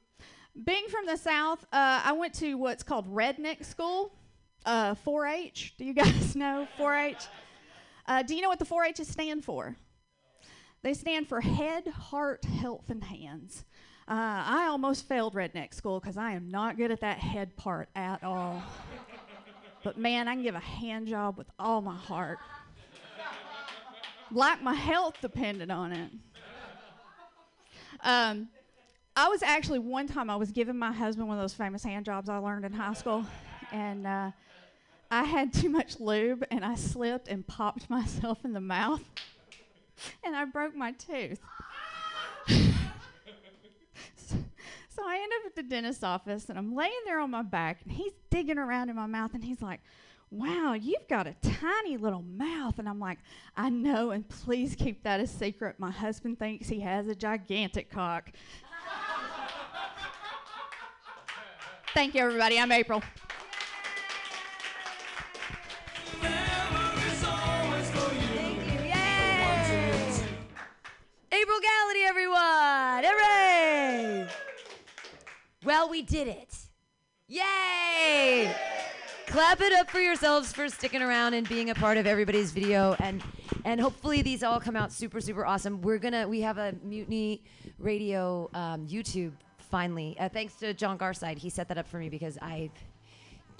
[0.64, 4.12] being from the South, uh, I went to what's called redneck school,
[4.66, 5.74] uh, 4-H.
[5.78, 7.27] Do you guys know 4-H?
[8.06, 9.77] Uh, do you know what the 4-H's stand for?
[10.82, 13.64] They stand for head, heart, health, and hands.
[14.09, 17.89] Uh, I almost failed redneck school because I am not good at that head part
[17.94, 18.62] at all.
[19.82, 22.39] But man, I can give a hand job with all my heart.
[24.31, 26.11] like my health depended on it.
[28.02, 28.48] Um,
[29.16, 32.05] I was actually one time I was giving my husband one of those famous hand
[32.07, 33.27] jobs I learned in high school,
[33.73, 34.31] and uh,
[35.11, 39.02] I had too much lube and I slipped and popped myself in the mouth,
[40.24, 41.40] and I broke my tooth.
[45.01, 47.78] So I end up at the dentist's office and I'm laying there on my back
[47.85, 49.81] and he's digging around in my mouth and he's like,
[50.31, 52.78] Wow, you've got a tiny little mouth.
[52.78, 53.18] And I'm like,
[53.56, 55.77] I know, and please keep that a secret.
[55.78, 58.31] My husband thinks he has a gigantic cock.
[61.94, 62.59] Thank you, everybody.
[62.59, 63.02] I'm April.
[71.32, 73.05] April Gallaty, everyone!
[73.05, 74.28] Hooray!
[75.65, 76.57] Well, we did it.
[77.28, 78.55] Yay!
[79.27, 82.97] Clap it up for yourselves for sticking around and being a part of everybody's video
[82.99, 83.23] and
[83.65, 85.82] and hopefully these all come out super super awesome.
[85.82, 87.45] We're gonna we have a Mutiny
[87.78, 90.16] Radio um, YouTube finally.
[90.19, 92.70] Uh, thanks to John Garside, he set that up for me because I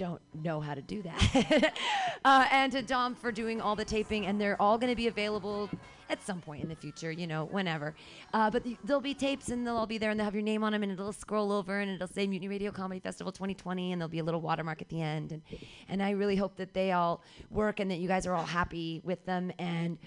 [0.01, 1.75] don't know how to do that.
[2.25, 5.09] uh, and to Dom for doing all the taping, and they're all going to be
[5.09, 5.69] available
[6.09, 7.95] at some point in the future, you know, whenever.
[8.33, 10.43] Uh, but th- there'll be tapes, and they'll all be there, and they'll have your
[10.43, 13.93] name on them, and it'll scroll over, and it'll say Mutiny Radio Comedy Festival 2020,
[13.93, 15.33] and there'll be a little watermark at the end.
[15.33, 15.43] And,
[15.87, 19.03] and I really hope that they all work and that you guys are all happy
[19.05, 19.53] with them.
[19.59, 19.99] And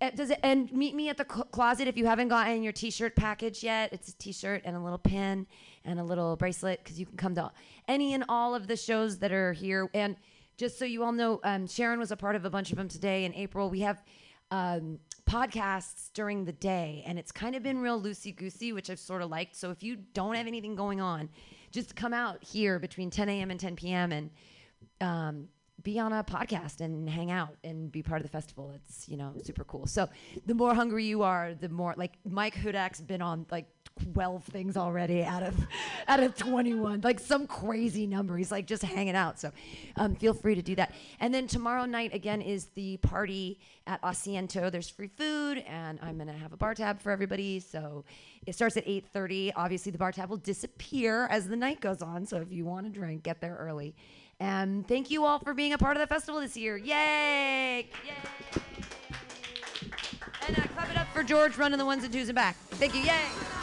[0.00, 2.72] uh, does it and meet me at the cl- closet if you haven't gotten your
[2.72, 5.48] t-shirt package yet it's a t-shirt and a little pin
[5.84, 7.50] and a little bracelet because you can come to
[7.88, 10.16] any and all of the shows that are here and
[10.56, 12.88] just so you all know um, sharon was a part of a bunch of them
[12.88, 14.02] today in april we have
[14.50, 14.98] um,
[15.28, 19.22] podcasts during the day and it's kind of been real loosey goosey which i've sort
[19.22, 21.28] of liked so if you don't have anything going on
[21.70, 24.30] just come out here between 10 a.m and 10 p.m and
[25.00, 25.48] um,
[25.82, 28.72] be on a podcast and hang out and be part of the festival.
[28.74, 29.86] It's you know super cool.
[29.86, 30.08] So
[30.46, 33.66] the more hungry you are, the more like Mike Hudak's been on like
[34.12, 35.54] 12 things already out of
[36.08, 38.36] out of 21, like some crazy number.
[38.36, 39.38] He's like just hanging out.
[39.38, 39.50] So
[39.96, 40.92] um, feel free to do that.
[41.20, 44.70] And then tomorrow night again is the party at Asiento.
[44.70, 47.60] There's free food, and I'm gonna have a bar tab for everybody.
[47.60, 48.04] So
[48.46, 49.52] it starts at 8:30.
[49.54, 52.26] Obviously, the bar tab will disappear as the night goes on.
[52.26, 53.94] So if you want to drink, get there early.
[54.40, 56.76] And thank you all for being a part of the festival this year.
[56.76, 57.88] Yay!
[58.04, 58.14] Yay!
[60.46, 62.56] And uh, clap it up for George running the ones and twos and back.
[62.72, 63.02] Thank you.
[63.02, 63.53] Yay!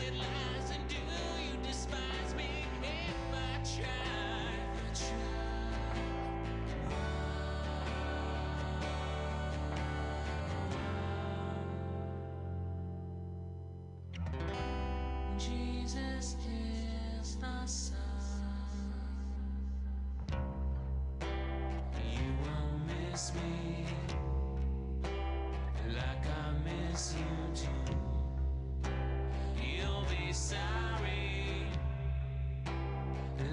[0.00, 0.39] with life.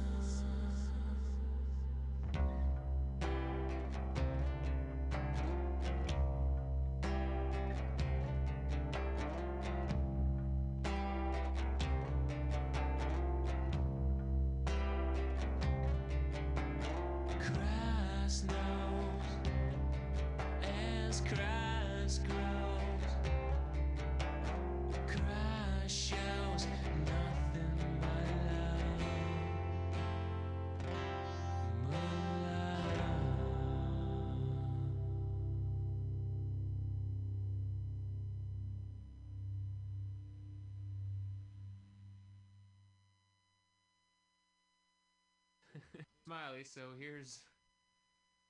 [46.25, 47.39] Smiley, so here's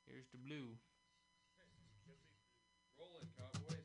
[0.06, 0.76] here's the blue.
[2.98, 3.81] Rolling, cowboy.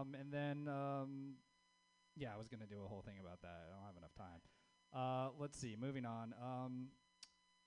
[0.00, 1.34] Um, and then, um,
[2.16, 3.68] yeah, I was gonna do a whole thing about that.
[3.68, 4.40] I don't have enough time.
[4.92, 5.76] Uh, let's see.
[5.78, 6.34] Moving on.
[6.42, 6.88] Um,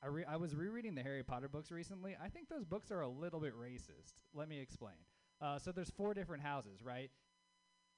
[0.02, 2.18] I re- I was rereading the Harry Potter books recently.
[2.22, 4.20] I think those books are a little bit racist.
[4.34, 4.96] Let me explain.
[5.40, 7.10] Uh, so there's four different houses, right?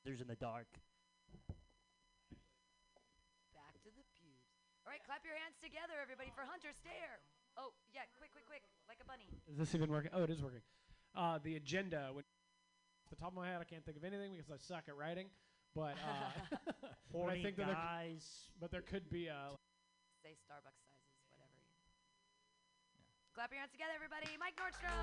[0.03, 0.67] There's in the dark.
[3.55, 4.45] Back to the pubes.
[4.85, 7.19] All right, clap your hands together, everybody, for Hunter Stare.
[7.57, 9.29] Oh, yeah, quick, quick, quick, like a bunny.
[9.49, 10.11] Is this even working?
[10.13, 10.61] Oh, it is working.
[11.15, 12.09] Uh, the agenda.
[12.13, 12.44] When off
[13.09, 15.27] the top of my head, I can't think of anything because I suck at writing.
[15.75, 16.31] But, uh,
[16.65, 18.25] but I Horny think that there, c- guys.
[18.59, 19.51] but there could be a.
[20.23, 21.59] Say Starbucks sizes, whatever.
[22.95, 24.31] You Clap your hands together, everybody.
[24.39, 24.95] Mike Nordstrom.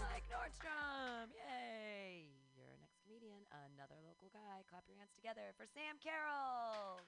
[0.00, 1.28] Mike Nordstrom.
[1.36, 2.32] Yay.
[2.56, 3.44] You're our next comedian,
[3.76, 4.64] another local guy.
[4.72, 6.98] Clap your hands together for Sam Carroll.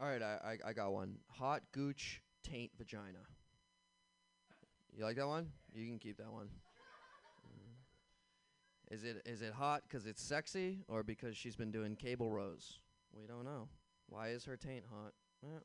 [0.00, 1.16] All right, I, I I got one.
[1.38, 3.24] Hot gooch taint vagina.
[4.96, 5.48] You like that one?
[5.74, 6.48] You can keep that one.
[7.46, 8.94] Mm.
[8.94, 12.78] Is it is it hot because it's sexy or because she's been doing cable rows?
[13.12, 13.68] We don't know.
[14.08, 15.12] Why is her taint hot?
[15.44, 15.58] Eh.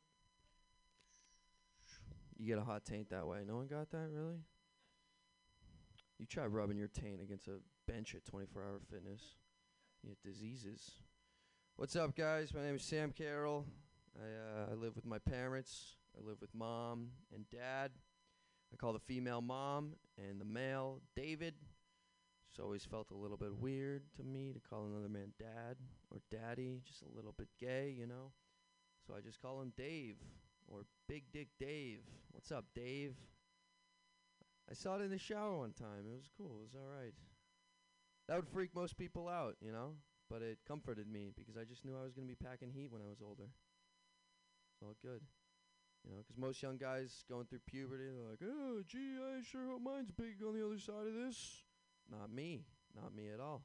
[2.38, 3.44] You get a hot taint that way.
[3.48, 4.40] No one got that really.
[6.20, 9.36] You try rubbing your taint against a bench at 24 Hour Fitness.
[10.04, 10.92] You get diseases.
[11.78, 12.54] What's up, guys?
[12.54, 13.66] My name is Sam Carroll.
[14.20, 15.96] I, uh, I live with my parents.
[16.18, 17.92] I live with mom and dad.
[18.74, 21.56] I call the female mom and the male David.
[22.50, 25.78] It's always felt a little bit weird to me to call another man dad
[26.10, 28.32] or daddy, just a little bit gay, you know?
[29.08, 30.18] So I just call him Dave
[30.68, 32.02] or Big Dick Dave.
[32.32, 33.16] What's up, Dave?
[34.70, 36.06] I saw it in the shower one time.
[36.06, 36.60] It was cool.
[36.60, 37.14] It was all right.
[38.28, 39.96] That would freak most people out, you know?
[40.30, 42.92] But it comforted me because I just knew I was going to be packing heat
[42.92, 43.50] when I was older.
[44.82, 45.22] All good.
[46.04, 49.68] You know, 'cause most young guys going through puberty, they're like, oh, gee, I sure
[49.68, 51.64] hope mine's big on the other side of this.
[52.10, 52.66] Not me.
[52.94, 53.64] Not me at all.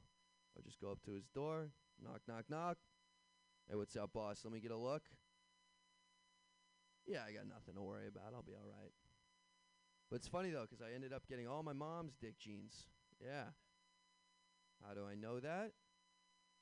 [0.55, 2.77] I'll just go up to his door, knock, knock, knock.
[3.67, 4.45] Hey, what's up, boss?
[4.45, 5.09] Let me get a look.
[7.05, 8.33] Yeah, I got nothing to worry about.
[8.33, 8.93] I'll be all right.
[10.09, 12.87] But it's funny, though, 'cause I ended up getting all my mom's dick jeans.
[13.19, 13.53] Yeah.
[14.81, 15.73] How do I know that?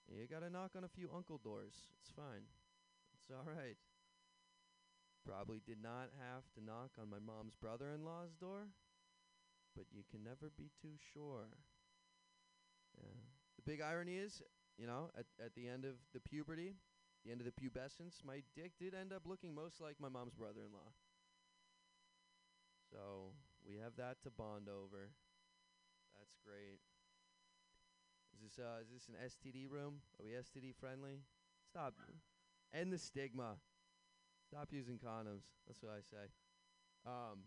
[0.08, 1.92] You gotta knock on a few uncle doors.
[2.00, 2.48] It's fine.
[3.16, 3.78] It's all right.
[5.26, 8.70] Probably did not have to knock on my mom's brother in law's door,
[9.76, 11.50] but you can never be too sure.
[12.96, 13.18] Yeah.
[13.58, 14.42] The big irony is,
[14.78, 16.76] you know, at, at the end of the puberty,
[17.26, 20.36] the end of the pubescence, my dick did end up looking most like my mom's
[20.36, 20.94] brother in law.
[22.92, 23.34] So
[23.68, 25.10] we have that to bond over.
[26.14, 26.80] That's great.
[28.34, 30.02] Is this uh is this an STD room?
[30.20, 31.22] Are we STD friendly?
[31.70, 31.96] Stop.
[32.74, 33.56] End the stigma.
[34.46, 35.50] Stop using condoms.
[35.68, 36.30] That's what I say.
[37.06, 37.46] Um,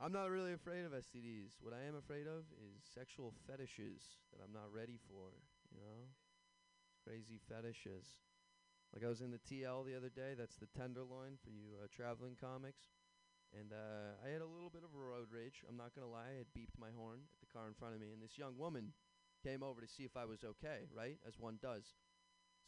[0.00, 1.58] I'm not really afraid of STDs.
[1.60, 5.34] What I am afraid of is sexual fetishes that I'm not ready for.
[5.74, 6.08] You know,
[7.04, 8.20] crazy fetishes.
[8.94, 10.34] Like I was in the TL the other day.
[10.38, 12.96] That's the Tenderloin for you uh, traveling comics.
[13.52, 15.64] And uh, I had a little bit of a road rage.
[15.68, 16.36] I'm not gonna lie.
[16.36, 18.56] I had beeped my horn at the car in front of me, and this young
[18.58, 18.92] woman
[19.44, 21.16] came over to see if I was okay, right?
[21.26, 21.96] As one does.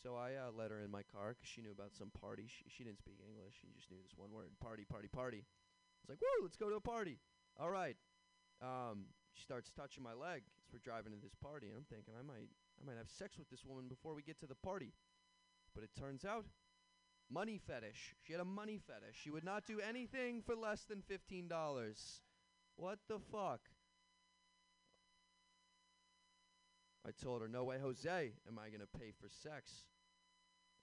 [0.02, 2.48] So I uh, let her in my car because she knew about some party.
[2.48, 3.60] She, she didn't speak English.
[3.60, 5.44] She just knew this one word: party, party, party.
[5.44, 7.20] I was like, "Woo, let's go to a party."
[7.60, 7.97] All right.
[8.62, 12.14] Um, she starts touching my leg as we're driving to this party, and I'm thinking
[12.18, 12.48] I might,
[12.81, 14.93] I might have sex with this woman before we get to the party.
[15.74, 16.44] But it turns out,
[17.31, 18.16] money fetish.
[18.22, 19.16] She had a money fetish.
[19.22, 22.20] She would not do anything for less than fifteen dollars.
[22.77, 23.69] What the fuck?
[27.10, 29.90] I told her, no way, Jose, am I going to pay for sex.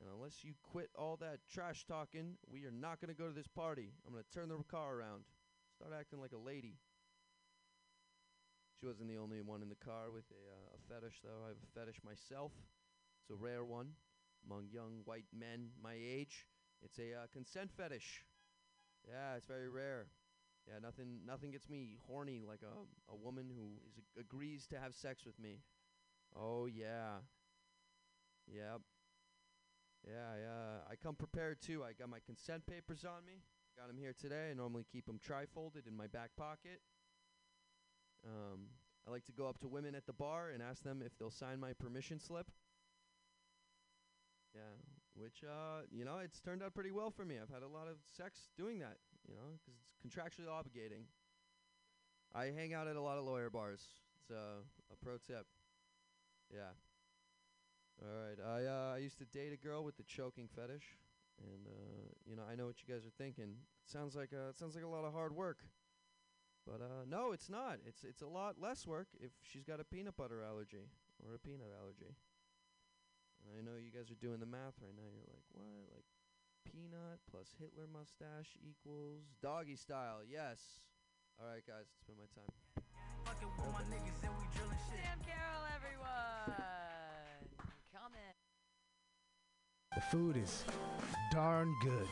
[0.01, 3.33] And unless you quit all that trash talking, we are not going to go to
[3.33, 3.93] this party.
[4.05, 5.23] I'm going to turn the car around.
[5.79, 6.75] Start acting like a lady.
[8.75, 11.45] She wasn't the only one in the car with a, uh, a fetish, though.
[11.45, 12.51] I have a fetish myself.
[13.21, 13.95] It's a rare one
[14.45, 16.45] among young white men my age.
[16.83, 18.25] It's a uh, consent fetish.
[19.07, 20.07] Yeah, it's very rare.
[20.67, 22.75] Yeah, nothing nothing gets me horny like a
[23.11, 25.61] a woman who is agrees to have sex with me.
[26.35, 27.19] Oh yeah.
[28.47, 28.81] Yep.
[30.07, 30.77] Yeah, yeah.
[30.89, 31.83] I come prepared too.
[31.83, 33.41] I got my consent papers on me.
[33.77, 34.49] Got them here today.
[34.51, 36.81] I normally keep 'em tri-folded in my back pocket.
[38.25, 38.69] Um,
[39.07, 41.31] I like to go up to women at the bar and ask them if they'll
[41.31, 42.51] sign my permission slip.
[44.55, 44.73] Yeah,
[45.13, 47.35] which uh, you know, it's turned out pretty well for me.
[47.41, 48.97] I've had a lot of sex doing that,
[49.27, 51.03] you know, because it's contractually obligating.
[52.33, 53.81] I hang out at a lot of lawyer bars.
[54.15, 55.45] It's uh, a pro tip.
[56.53, 56.74] Yeah.
[58.02, 58.40] All right.
[58.40, 60.98] I uh, I used to date a girl with the choking fetish,
[61.41, 63.57] and uh, you know, I know what you guys are thinking.
[63.84, 65.60] It sounds like uh, it sounds like a lot of hard work.
[66.65, 67.80] But uh, no, it's not.
[67.88, 70.91] It's it's a lot less work if she's got a peanut butter allergy
[71.24, 72.11] or a peanut allergy.
[73.48, 75.07] And I know you guys are doing the math right now.
[75.07, 75.88] You're like, what?
[75.95, 76.06] Like
[76.68, 80.19] peanut plus Hitler mustache equals doggy style.
[80.28, 80.84] Yes.
[81.40, 82.52] All right, guys, it's been my time.
[84.91, 86.36] Sam Carroll, everyone.
[89.95, 90.64] The food is
[91.32, 92.07] darn good.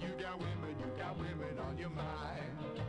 [0.00, 2.80] You got women, you got women on your mind.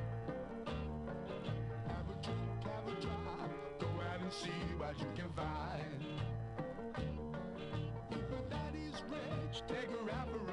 [1.88, 6.06] Have a drink, have a drive, go out and see what you can find.
[8.12, 10.45] If a daddy's rich, take her out for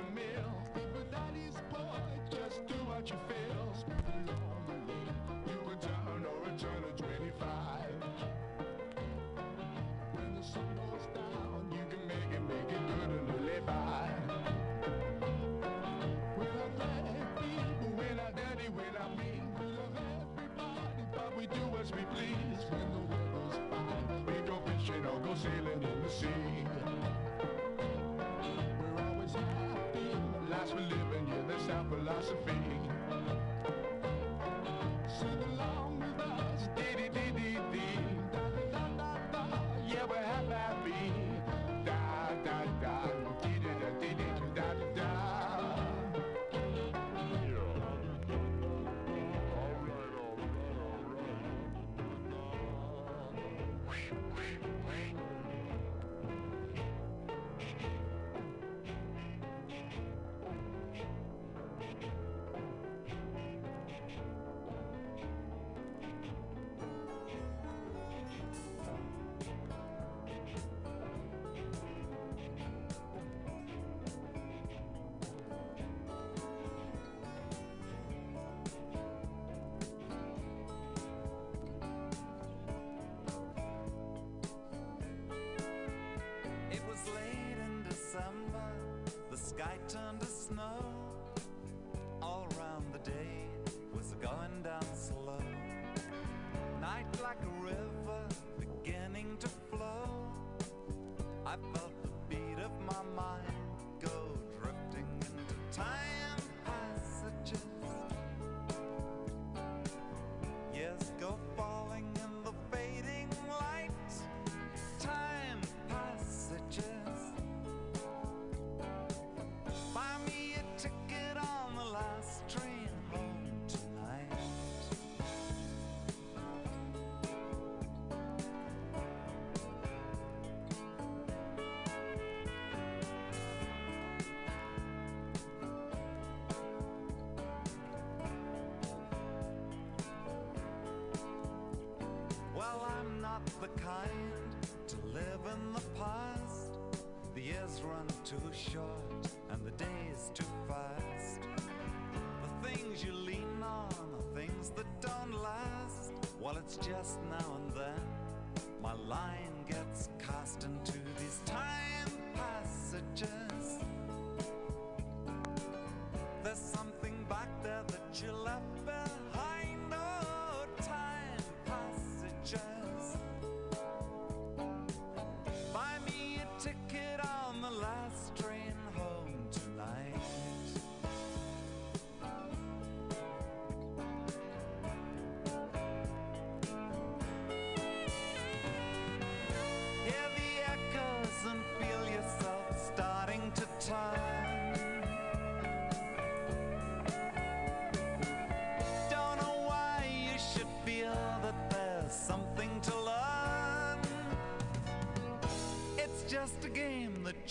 [25.43, 26.29] sailing in the sea.
[28.79, 30.07] We're always happy,
[30.49, 32.62] lives we're living, yeah, that's our philosophy.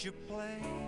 [0.04, 0.81] you play?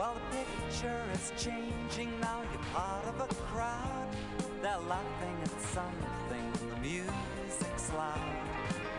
[0.00, 4.08] Well, the picture is changing now, you're part of a crowd.
[4.62, 8.18] They're laughing at something, the music's loud.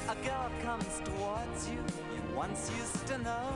[0.10, 1.84] A girl comes towards you,
[2.14, 3.50] you once used to know.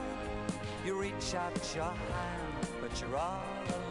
[0.84, 3.85] You reach out your hand, but you're all alone.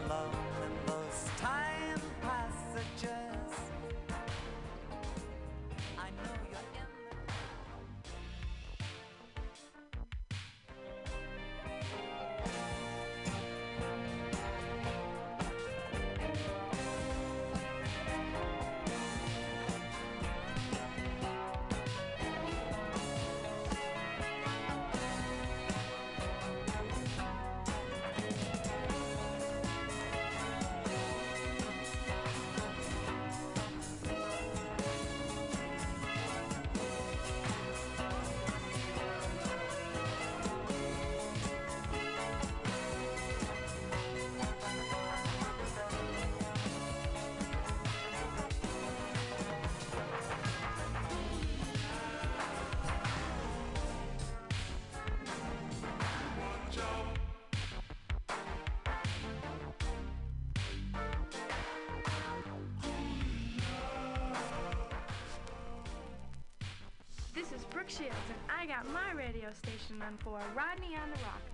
[67.86, 71.45] Brooke Shields, and I got my radio station on for Rodney on the ROQ.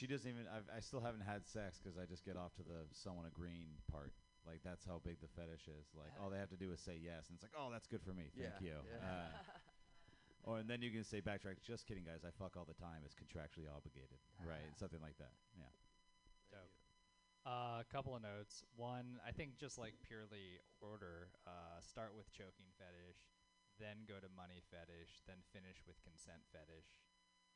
[0.00, 0.48] She doesn't even.
[0.48, 3.76] I've, I still haven't had sex because I just get off to the someone agreeing
[3.92, 4.16] part.
[4.48, 5.92] Like that's how big the fetish is.
[5.92, 8.00] Like all they have to do is say yes, and it's like, oh, that's good
[8.00, 8.32] for me.
[8.32, 8.78] Thank Yeah, you.
[8.88, 9.04] yeah.
[9.04, 9.28] Uh,
[10.48, 11.60] or and then you can say backtrack.
[11.60, 12.24] Just kidding, guys.
[12.24, 13.04] I fuck all the time.
[13.04, 14.72] It's contractually obligated, right?
[14.80, 15.36] Something like that.
[15.52, 15.68] Yeah.
[16.48, 16.72] Dope.
[17.44, 18.64] A couple of notes.
[18.80, 23.20] One, I think just like purely order, uh, start with choking fetish,
[23.76, 26.88] then go to money fetish, then finish with consent fetish.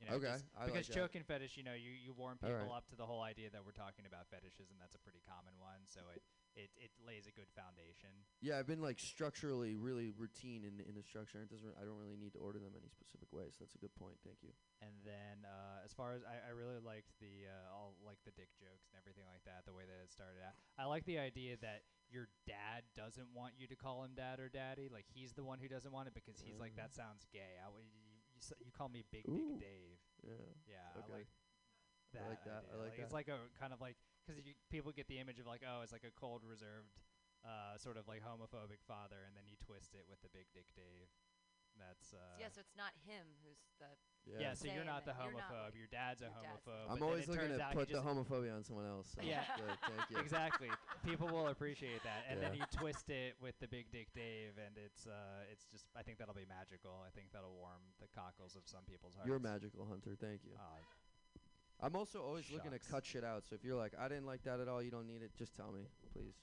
[0.03, 0.95] You know, Okay, just- I like because that.
[0.97, 2.77] choking fetish, you know, you, you warm people right.
[2.77, 5.55] up to the whole idea that we're talking about fetishes, and that's a pretty common
[5.63, 5.87] one.
[5.87, 6.21] So it,
[6.59, 8.11] it, it lays a good foundation.
[8.43, 11.41] Yeah, I've been like structurally really routine in in the structure.
[11.43, 11.73] It doesn't.
[11.81, 13.49] I don't really need to order them any specific way.
[13.55, 14.19] So that's a good point.
[14.27, 14.51] Thank you.
[14.83, 18.35] And then uh, as far as I, I really liked the uh, all like the
[18.35, 20.55] dick jokes and everything like that, the way that it started out.
[20.79, 24.51] I like the idea that your dad doesn't want you to call him dad or
[24.51, 24.91] daddy.
[24.93, 26.83] Like he's the one who doesn't want it because he's like Mm.
[26.87, 27.57] that sounds gay.
[27.63, 27.87] I, w-
[28.35, 29.57] you, s- you call me Big Ooh.
[29.57, 29.99] Dick Dave.
[30.27, 30.51] Yeah.
[30.67, 31.01] Yeah.
[31.01, 31.13] Okay.
[31.15, 32.29] I like I that.
[32.29, 32.63] like that.
[32.67, 32.83] I idea.
[32.85, 33.15] like It's that.
[33.23, 33.97] like a kind of like
[34.27, 36.99] because people get the image of like oh it's like a cold reserved.
[37.45, 40.65] Uh, sort of like homophobic father, and then you twist it with the big dick
[40.73, 41.13] Dave.
[41.79, 43.91] That's uh, yeah, so it's not him who's the.
[44.27, 45.27] yeah, so you're not the that.
[45.27, 45.75] You're not homophobe.
[45.75, 46.87] like- your dad's a your dad's homophobe.
[46.91, 49.13] I'm always looking to put the homophobia on someone else.
[49.15, 50.19] So yeah, good, thank you.
[50.19, 50.71] exactly.
[51.05, 54.79] People will appreciate that, and then you twist it with the big dick Dave, and
[54.79, 55.87] it's uh, it's just.
[55.97, 57.03] I think that'll be magical.
[57.03, 59.27] I think that'll warm the cockles of some people's hearts.
[59.27, 60.15] You're a magical hunter.
[60.19, 60.55] Thank you.
[60.59, 60.83] Uh,
[61.83, 63.45] I'm also always looking to cut shit out.
[63.45, 65.33] So if you're like, I didn't like that at all, you don't need it.
[65.37, 65.83] Just tell me,
[66.13, 66.35] please.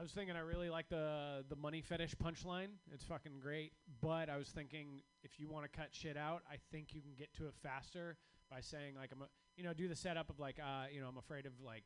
[0.00, 2.68] I was thinking I really like the the money fetish punchline.
[2.90, 3.72] It's fucking great.
[4.00, 7.12] But I was thinking if you want to cut shit out, I think you can
[7.18, 8.16] get to it faster
[8.50, 9.26] by saying like I'm a,
[9.58, 11.84] you know do the setup of like uh you know I'm afraid of like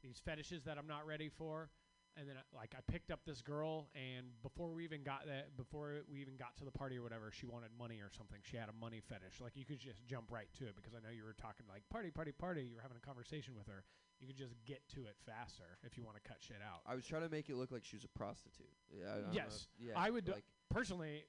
[0.00, 1.70] these fetishes that I'm not ready for.
[2.18, 5.54] And then, uh, like, I picked up this girl, and before we even got that,
[5.54, 8.40] before we even got to the party or whatever, she wanted money or something.
[8.40, 9.36] She had a money fetish.
[9.38, 11.84] Like, you could just jump right to it because I know you were talking like
[11.92, 12.64] party, party, party.
[12.64, 13.84] You were having a conversation with her.
[14.20, 16.80] You could just get to it faster if you want to cut shit out.
[16.86, 18.72] I was trying to make it look like she was a prostitute.
[18.90, 19.10] Yeah.
[19.10, 19.92] I don't know yes, if- yeah.
[19.96, 21.24] I would like personally.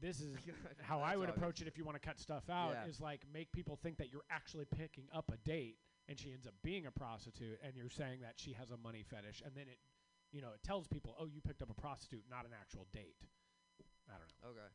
[0.00, 0.34] This is
[0.80, 1.36] how I would obvious.
[1.36, 2.72] approach it if you want to cut stuff out.
[2.72, 2.88] Yeah.
[2.88, 5.76] Is like make people think that you're actually picking up a date,
[6.08, 9.04] and she ends up being a prostitute, and you're saying that she has a money
[9.04, 9.78] fetish, and then it,
[10.32, 13.20] you know, it tells people, oh, you picked up a prostitute, not an actual date.
[14.08, 14.56] I don't know.
[14.56, 14.70] Okay.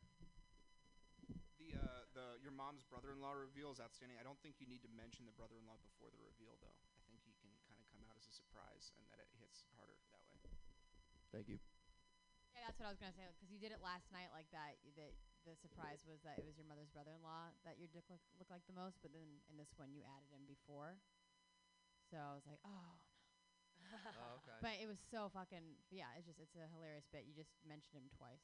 [1.59, 4.21] The uh, the your mom's brother-in-law reveal is outstanding.
[4.21, 6.77] I don't think you need to mention the brother-in-law before the reveal, though.
[8.57, 10.40] Out as a surprise, and that it hits harder that way.
[11.32, 11.60] Thank you.
[12.56, 13.27] Yeah, that's what I was gonna say.
[13.36, 14.80] Because you did it last night like that.
[14.84, 15.14] y- That
[15.45, 18.65] the surprise was that it was your mother's brother-in-law that your dick look, looked like
[18.65, 18.98] the most.
[19.03, 20.98] But then in this one, you added him before.
[22.10, 22.69] So I was like, oh.
[23.84, 23.94] no.
[24.18, 24.57] Oh, okay.
[24.61, 25.77] But it was so fucking.
[25.91, 27.26] Yeah, it's just it's a hilarious bit.
[27.30, 28.41] You just mentioned him twice.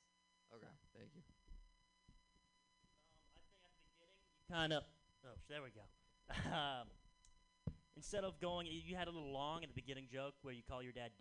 [0.53, 0.69] Okay.
[0.93, 1.23] Thank you.
[4.49, 4.83] kind of.
[5.25, 5.85] Oh, there we go.
[6.51, 6.87] um,
[7.97, 10.81] instead of going, you had a little long in the beginning joke where you call
[10.83, 11.09] your dad